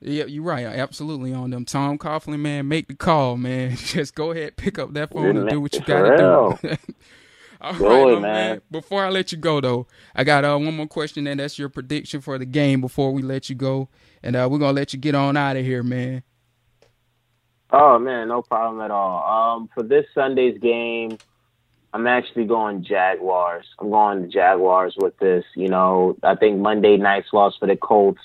[0.00, 0.64] Yep, you're right.
[0.64, 1.64] Absolutely on them.
[1.64, 3.76] Tom Coughlin, man, make the call, man.
[3.76, 6.78] Just go ahead, pick up that phone and do what you got to do.
[7.60, 8.62] All right, it, my man.
[8.70, 11.68] Before I let you go, though, I got uh, one more question, and that's your
[11.68, 13.90] prediction for the game before we let you go.
[14.22, 16.22] And uh, we're going to let you get on out of here, man.
[17.72, 19.56] Oh man, no problem at all.
[19.56, 21.18] Um, for this Sunday's game,
[21.92, 23.66] I'm actually going Jaguars.
[23.78, 25.44] I'm going the Jaguars with this.
[25.54, 28.20] You know, I think Monday night's loss for the Colts.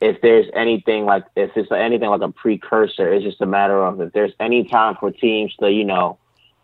[0.00, 4.00] If there's anything like if it's anything like a precursor, it's just a matter of
[4.00, 6.18] if there's any time for teams to you know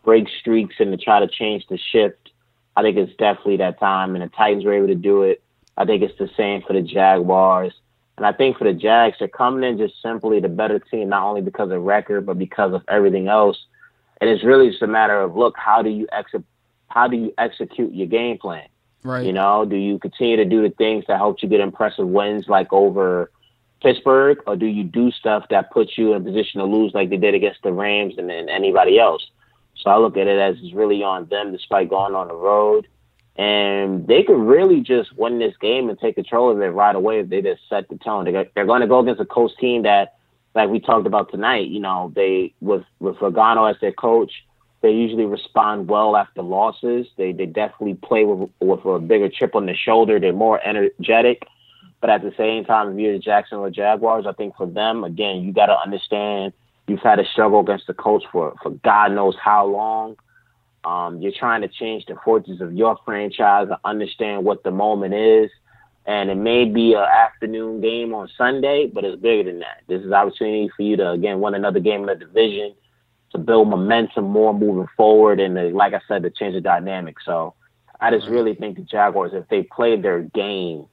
[0.04, 2.30] break streaks and to try to change the shift.
[2.76, 5.42] I think it's definitely that time, and the Titans were able to do it.
[5.76, 7.72] I think it's the same for the Jaguars.
[8.16, 11.24] And I think for the Jags, they're coming in just simply the better team, not
[11.24, 13.56] only because of record, but because of everything else.
[14.20, 16.32] And it's really just a matter of look, how do you ex-
[16.88, 18.68] how do you execute your game plan?
[19.02, 19.24] Right.
[19.24, 22.48] You know, do you continue to do the things that help you get impressive wins
[22.48, 23.30] like over
[23.82, 27.08] Pittsburgh, or do you do stuff that puts you in a position to lose like
[27.08, 29.26] they did against the Rams and, and anybody else?
[29.76, 32.86] So I look at it as it's really on them despite going on the road.
[33.36, 37.20] And they could really just win this game and take control of it right away
[37.20, 38.26] if they just set the tone.
[38.26, 40.16] They're, they're going to go against a coach team that,
[40.54, 44.32] like we talked about tonight, you know, they with with Pagano as their coach,
[44.82, 47.06] They usually respond well after losses.
[47.16, 50.18] They they definitely play with with a bigger chip on the shoulder.
[50.18, 51.46] They're more energetic.
[52.00, 55.42] But at the same time, if you're the Jacksonville Jaguars, I think for them, again,
[55.42, 56.54] you got to understand
[56.88, 60.16] you've had a struggle against the coach for for God knows how long.
[60.82, 65.12] Um, you're trying to change the fortunes of your franchise and understand what the moment
[65.12, 65.50] is.
[66.06, 69.82] And it may be an afternoon game on Sunday, but it's bigger than that.
[69.86, 72.74] This is an opportunity for you to again win another game in the division
[73.32, 77.16] to build momentum more moving forward, and to, like I said, to change the dynamic.
[77.24, 77.54] So
[78.00, 78.34] I just mm-hmm.
[78.34, 80.86] really think the Jaguars, if they play their game,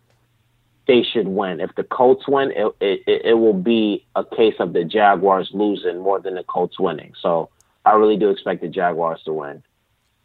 [0.88, 1.60] they should win.
[1.60, 5.99] If the Colts win, it, it, it will be a case of the Jaguars losing
[5.99, 7.14] more than the Colts winning.
[7.22, 7.49] So
[7.86, 9.64] I really do expect the Jaguars to win.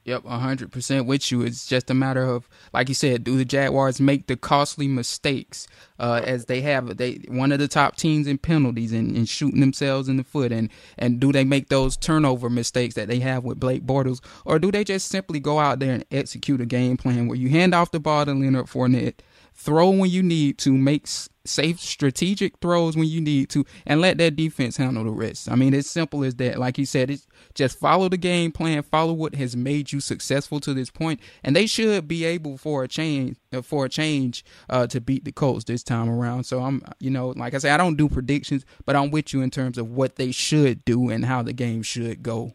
[0.04, 1.42] Yep, hundred percent with you.
[1.42, 5.68] It's just a matter of, like you said, do the Jaguars make the costly mistakes
[6.00, 6.96] uh, as they have?
[6.96, 10.50] They one of the top teams in penalties and, and, shooting themselves in the foot,
[10.50, 14.58] and and do they make those turnover mistakes that they have with Blake Bortles, or
[14.58, 17.72] do they just simply go out there and execute a game plan where you hand
[17.72, 19.20] off the ball to Leonard Fournette,
[19.54, 21.06] throw when you need to, make
[21.44, 25.48] safe strategic throws when you need to, and let that defense handle the rest.
[25.50, 26.58] I mean, it's simple as that.
[26.58, 30.60] Like you said, it's just follow the game plan, follow what has made you successful
[30.60, 34.44] to this point, and they should be able for a change uh, for a change
[34.70, 36.44] uh, to beat the Colts this time around.
[36.44, 39.42] So I'm, you know, like I said, I don't do predictions, but I'm with you
[39.42, 42.54] in terms of what they should do and how the game should go.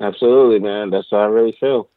[0.00, 0.90] Absolutely, man.
[0.90, 1.88] That's how I really feel.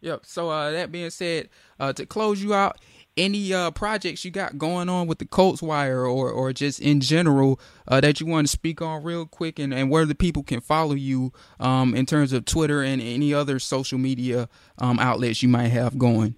[0.00, 0.26] Yep.
[0.26, 1.48] So uh, that being said,
[1.80, 2.78] uh, to close you out,
[3.16, 7.00] any uh, projects you got going on with the Colts Wire or or just in
[7.00, 10.42] general uh, that you want to speak on real quick, and, and where the people
[10.42, 14.48] can follow you um, in terms of Twitter and any other social media
[14.78, 16.34] um, outlets you might have going.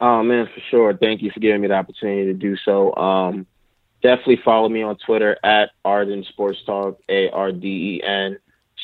[0.00, 0.96] Oh man, for sure.
[0.96, 2.94] Thank you for giving me the opportunity to do so.
[2.96, 3.46] Um,
[4.02, 8.38] definitely follow me on Twitter at Arden Sports Talk, A R D E N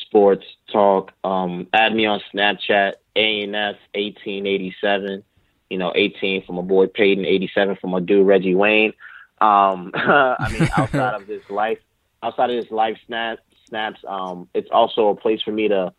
[0.05, 1.11] Sports Talk.
[1.23, 5.23] Um, add me on Snapchat, ANF eighteen eighty seven.
[5.69, 8.93] You know, eighteen from my boy Peyton, eighty seven from my dude Reggie Wayne.
[9.39, 11.79] Um, I mean, outside of this life,
[12.23, 15.93] outside of this life snap snaps, um, it's also a place for me to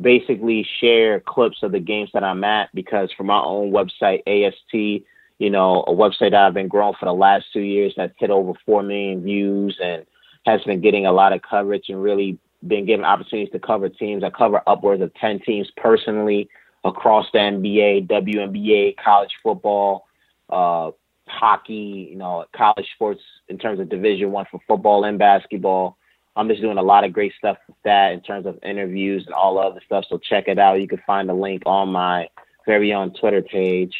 [0.00, 5.04] basically share clips of the games that I'm at because for my own website, AST,
[5.38, 8.30] you know, a website that I've been growing for the last two years that's hit
[8.30, 10.04] over four million views and
[10.44, 14.24] has been getting a lot of coverage and really been given opportunities to cover teams.
[14.24, 16.48] I cover upwards of 10 teams personally
[16.84, 20.06] across the NBA, WNBA, college football,
[20.50, 20.90] uh,
[21.26, 25.96] hockey, you know, college sports in terms of Division One for football and basketball.
[26.34, 29.34] I'm just doing a lot of great stuff with that in terms of interviews and
[29.34, 30.06] all other stuff.
[30.08, 30.80] So check it out.
[30.80, 32.28] You can find the link on my
[32.66, 33.94] very own Twitter page.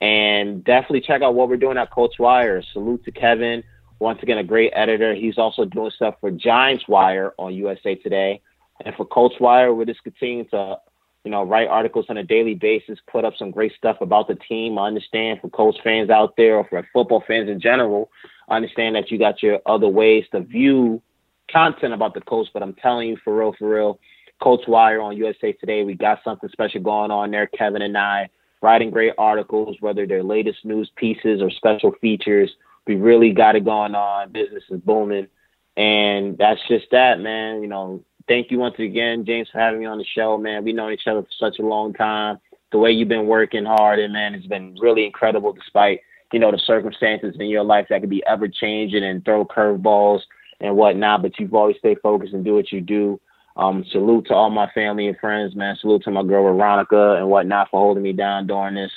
[0.00, 2.62] And definitely check out what we're doing at Colts Wire.
[2.72, 3.62] Salute to Kevin
[4.00, 5.14] once again, a great editor.
[5.14, 8.40] He's also doing stuff for Giants Wire on USA Today.
[8.84, 10.78] And for Colts Wire, we're just continuing to,
[11.24, 14.34] you know, write articles on a daily basis, put up some great stuff about the
[14.34, 14.78] team.
[14.78, 18.10] I understand for Colts fans out there or for football fans in general,
[18.48, 21.02] I understand that you got your other ways to view
[21.50, 24.00] content about the Colts, but I'm telling you for real, for real,
[24.40, 27.46] Colts Wire on USA Today, we got something special going on there.
[27.46, 28.28] Kevin and I
[28.62, 32.50] writing great articles, whether they're latest news pieces or special features–
[32.88, 34.32] we really got it going on.
[34.32, 35.28] Business is booming.
[35.76, 37.62] And that's just that, man.
[37.62, 40.64] You know, thank you once again, James, for having me on the show, man.
[40.64, 42.38] We know each other for such a long time.
[42.70, 46.00] The way you've been working hard and man, it's been really incredible despite,
[46.32, 50.20] you know, the circumstances in your life that could be ever changing and throw curveballs
[50.60, 53.18] and whatnot, but you've always stayed focused and do what you do.
[53.56, 55.76] Um, salute to all my family and friends, man.
[55.80, 58.92] Salute to my girl Veronica and whatnot for holding me down during this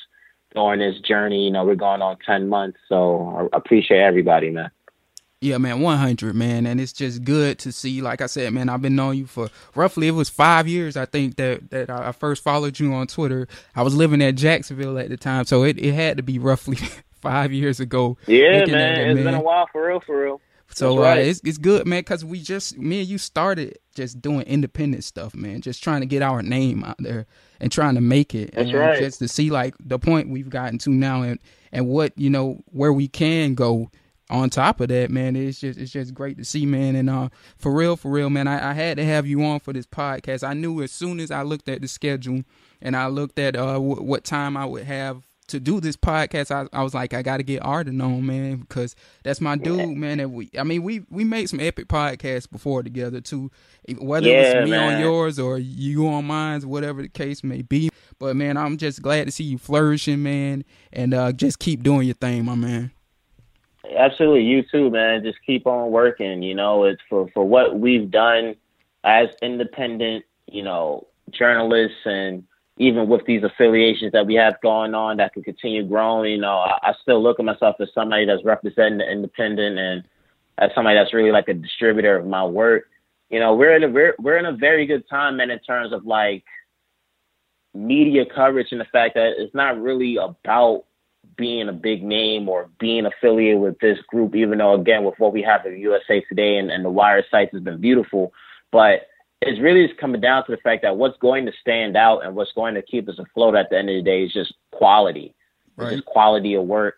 [0.54, 1.46] during this journey.
[1.46, 2.78] You know, we're going on 10 months.
[2.88, 4.70] So I appreciate everybody, man.
[5.44, 6.68] Yeah, man, 100, man.
[6.68, 8.00] And it's just good to see.
[8.02, 11.06] Like I said, man, I've been knowing you for roughly, it was five years, I
[11.06, 13.48] think, that, that I first followed you on Twitter.
[13.76, 15.46] I was living at Jacksonville at the time.
[15.46, 16.78] So it, it had to be roughly
[17.22, 18.18] five years ago.
[18.28, 19.00] Yeah, man.
[19.00, 19.26] It, it's man.
[19.26, 20.42] been a while for real, for real.
[20.74, 21.18] So uh, right.
[21.18, 25.04] uh, it's it's good, man, because we just me and you started just doing independent
[25.04, 25.62] stuff, man.
[25.62, 27.26] Just trying to get our name out there
[27.60, 28.54] and trying to make it.
[28.54, 29.00] That's and right.
[29.00, 31.40] Just to see like the point we've gotten to now and
[31.72, 33.92] and what you know where we can go.
[34.32, 36.96] On top of that, man, it's just it's just great to see, man.
[36.96, 39.74] And uh, for real, for real, man, I, I had to have you on for
[39.74, 40.48] this podcast.
[40.48, 42.44] I knew as soon as I looked at the schedule
[42.82, 46.50] and I looked at uh w- what time I would have to do this podcast,
[46.50, 49.98] I, I was like, I got to get Arden on, man, because that's my dude,
[49.98, 50.20] man.
[50.20, 53.52] And we, I mean, we we made some epic podcasts before together too,
[53.98, 54.94] whether yeah, it was me man.
[54.96, 57.90] on yours or you on mine, whatever the case may be.
[58.18, 60.64] But man, I'm just glad to see you flourishing, man,
[60.94, 62.92] and uh, just keep doing your thing, my man.
[63.90, 65.24] Absolutely, you too, man.
[65.24, 66.44] Just keep on working.
[66.44, 68.56] You know, it's for for what we've done
[69.04, 72.44] as independent, you know, journalists and
[72.78, 76.58] even with these affiliations that we have going on that can continue growing, you know,
[76.58, 80.04] I, I still look at myself as somebody that's representing the independent and
[80.58, 82.86] as somebody that's really like a distributor of my work.
[83.30, 85.92] You know, we're in a we're we're in a very good time, man, in terms
[85.92, 86.44] of like
[87.74, 90.84] media coverage and the fact that it's not really about
[91.38, 95.34] being a big name or being affiliated with this group, even though again with what
[95.34, 98.34] we have in USA Today and, and the wire sites has been beautiful.
[98.72, 99.08] But
[99.42, 102.36] it's really just coming down to the fact that what's going to stand out and
[102.36, 105.34] what's going to keep us afloat at the end of the day is just quality.
[105.78, 105.94] Right.
[105.94, 106.96] Just quality of work,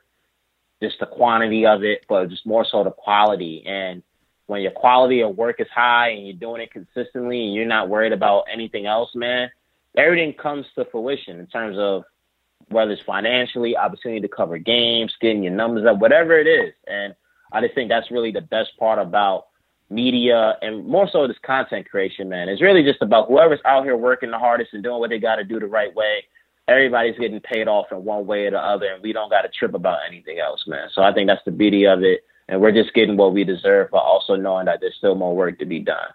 [0.81, 3.63] just the quantity of it, but just more so the quality.
[3.65, 4.03] And
[4.47, 7.87] when your quality of work is high and you're doing it consistently and you're not
[7.87, 9.49] worried about anything else, man,
[9.95, 12.03] everything comes to fruition in terms of
[12.69, 16.73] whether it's financially, opportunity to cover games, getting your numbers up, whatever it is.
[16.87, 17.15] And
[17.51, 19.47] I just think that's really the best part about
[19.89, 22.49] media and more so this content creation, man.
[22.49, 25.35] It's really just about whoever's out here working the hardest and doing what they got
[25.35, 26.23] to do the right way.
[26.67, 29.49] Everybody's getting paid off in one way or the other, and we don't got to
[29.49, 30.87] trip about anything else, man.
[30.93, 33.89] So I think that's the beauty of it, and we're just getting what we deserve,
[33.91, 36.07] but also knowing that there's still more work to be done.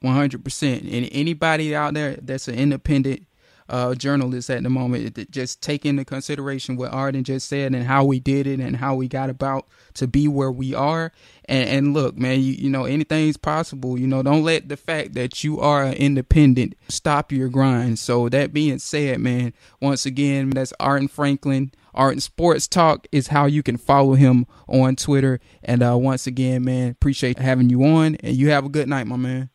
[0.00, 0.84] One hundred percent.
[0.84, 3.26] And anybody out there that's an independent
[3.68, 5.30] uh, journalists at the moment.
[5.30, 8.94] Just take into consideration what Arden just said and how we did it and how
[8.94, 11.12] we got about to be where we are.
[11.46, 13.98] And, and look, man, you, you know, anything's possible.
[13.98, 17.98] You know, don't let the fact that you are independent stop your grind.
[17.98, 21.72] So, that being said, man, once again, that's Arden Franklin.
[21.94, 25.38] Arden Sports Talk is how you can follow him on Twitter.
[25.62, 28.16] And uh, once again, man, appreciate having you on.
[28.16, 29.50] And you have a good night, my man.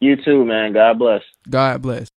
[0.00, 0.74] You too, man.
[0.74, 1.22] God bless.
[1.48, 2.10] God bless.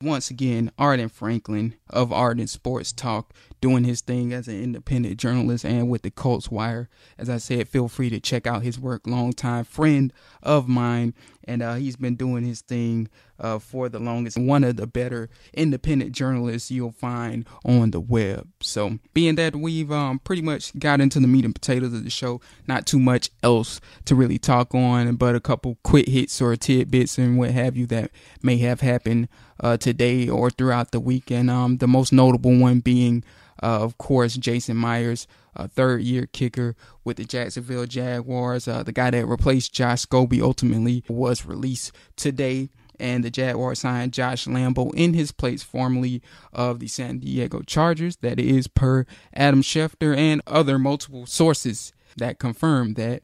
[0.00, 5.64] Once again, Arden Franklin of Arden Sports Talk doing his thing as an independent journalist
[5.64, 6.88] and with the Colts Wire.
[7.16, 9.06] As I said, feel free to check out his work.
[9.06, 13.08] Longtime friend of mine, and uh, he's been doing his thing
[13.40, 14.38] uh, for the longest.
[14.38, 18.48] One of the better independent journalists you'll find on the web.
[18.60, 22.10] So, being that we've um, pretty much got into the meat and potatoes of the
[22.10, 26.56] show, not too much else to really talk on, but a couple quick hits or
[26.56, 28.10] tidbits and what have you that
[28.42, 29.28] may have happened
[29.60, 31.50] uh, today or throughout the weekend.
[31.50, 33.24] Um, the most notable one being
[33.62, 38.68] uh, of course, Jason Myers, a third year kicker with the Jacksonville Jaguars.
[38.68, 42.70] Uh, the guy that replaced Josh Scobee ultimately was released today.
[43.00, 46.20] And the Jaguars signed Josh Lambo in his place, formerly
[46.52, 48.16] of the San Diego Chargers.
[48.16, 53.22] That is per Adam Schefter and other multiple sources that confirm that.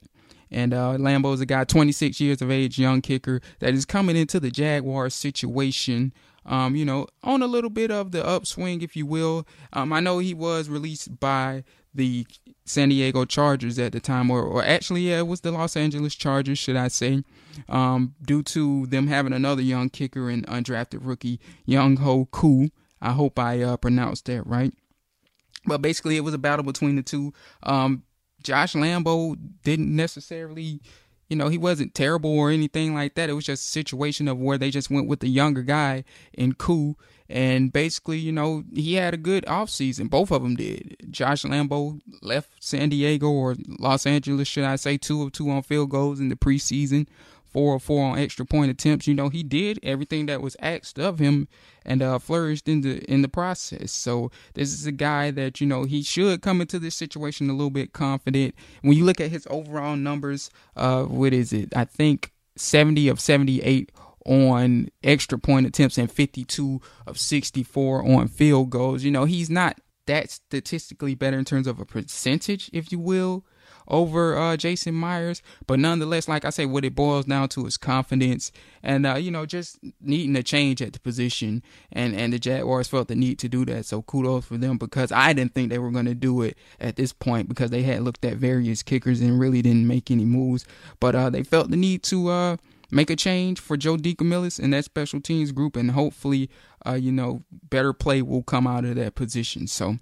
[0.48, 4.16] And uh, Lambo is a guy, 26 years of age, young kicker, that is coming
[4.16, 6.12] into the Jaguars situation
[6.46, 9.46] um, you know, on a little bit of the upswing, if you will.
[9.72, 11.64] Um, I know he was released by
[11.94, 12.26] the
[12.64, 16.14] San Diego Chargers at the time, or, or actually, yeah, it was the Los Angeles
[16.14, 17.22] Chargers, should I say,
[17.68, 22.70] um, due to them having another young kicker and undrafted rookie, Younghoe Koo.
[23.00, 24.72] I hope I uh, pronounced that right.
[25.66, 27.32] But basically, it was a battle between the two.
[27.62, 28.02] Um,
[28.42, 30.80] Josh Lambo didn't necessarily
[31.28, 33.30] you know, he wasn't terrible or anything like that.
[33.30, 36.54] It was just a situation of where they just went with the younger guy in
[36.54, 36.96] Koo.
[37.28, 40.10] And basically, you know, he had a good offseason.
[40.10, 40.96] Both of them did.
[41.10, 45.62] Josh Lambo left San Diego or Los Angeles, should I say, two of two on
[45.62, 47.06] field goals in the preseason
[47.54, 49.06] four or four on extra point attempts.
[49.06, 51.48] You know, he did everything that was asked of him
[51.86, 53.92] and uh, flourished in the in the process.
[53.92, 57.54] So this is a guy that you know he should come into this situation a
[57.54, 58.54] little bit confident.
[58.82, 61.74] When you look at his overall numbers, uh, what is it?
[61.74, 63.90] I think seventy of seventy eight
[64.26, 69.04] on extra point attempts and 52 of 64 on field goals.
[69.04, 73.44] You know, he's not that statistically better in terms of a percentage, if you will,
[73.88, 75.42] over uh, Jason Myers.
[75.66, 78.52] But nonetheless, like I say, what it boils down to is confidence
[78.82, 81.62] and, uh, you know, just needing a change at the position.
[81.92, 83.86] And, and the Jaguars felt the need to do that.
[83.86, 86.96] So kudos for them because I didn't think they were going to do it at
[86.96, 90.66] this point because they had looked at various kickers and really didn't make any moves.
[91.00, 92.56] But uh, they felt the need to uh,
[92.90, 95.76] make a change for Joe DeCamillis and that special teams group.
[95.76, 96.50] And hopefully,
[96.86, 99.66] uh, you know, better play will come out of that position.
[99.66, 99.98] So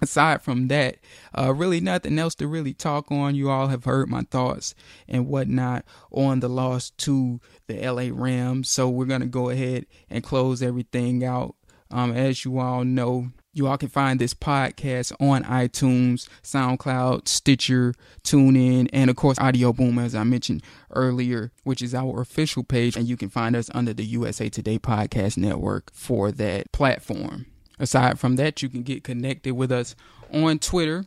[0.00, 0.96] aside from that,
[1.36, 3.34] uh, really nothing else to really talk on.
[3.34, 4.74] You all have heard my thoughts
[5.08, 8.70] and whatnot on the loss to the LA Rams.
[8.70, 11.54] So we're going to go ahead and close everything out.
[11.90, 17.94] Um, as you all know, you all can find this podcast on iTunes, SoundCloud, Stitcher,
[18.22, 22.96] TuneIn, and of course Audioboom, as I mentioned earlier, which is our official page.
[22.96, 27.46] And you can find us under the USA Today Podcast Network for that platform.
[27.78, 29.94] Aside from that, you can get connected with us
[30.32, 31.04] on Twitter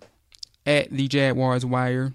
[0.65, 2.13] at the Jaguars Wire.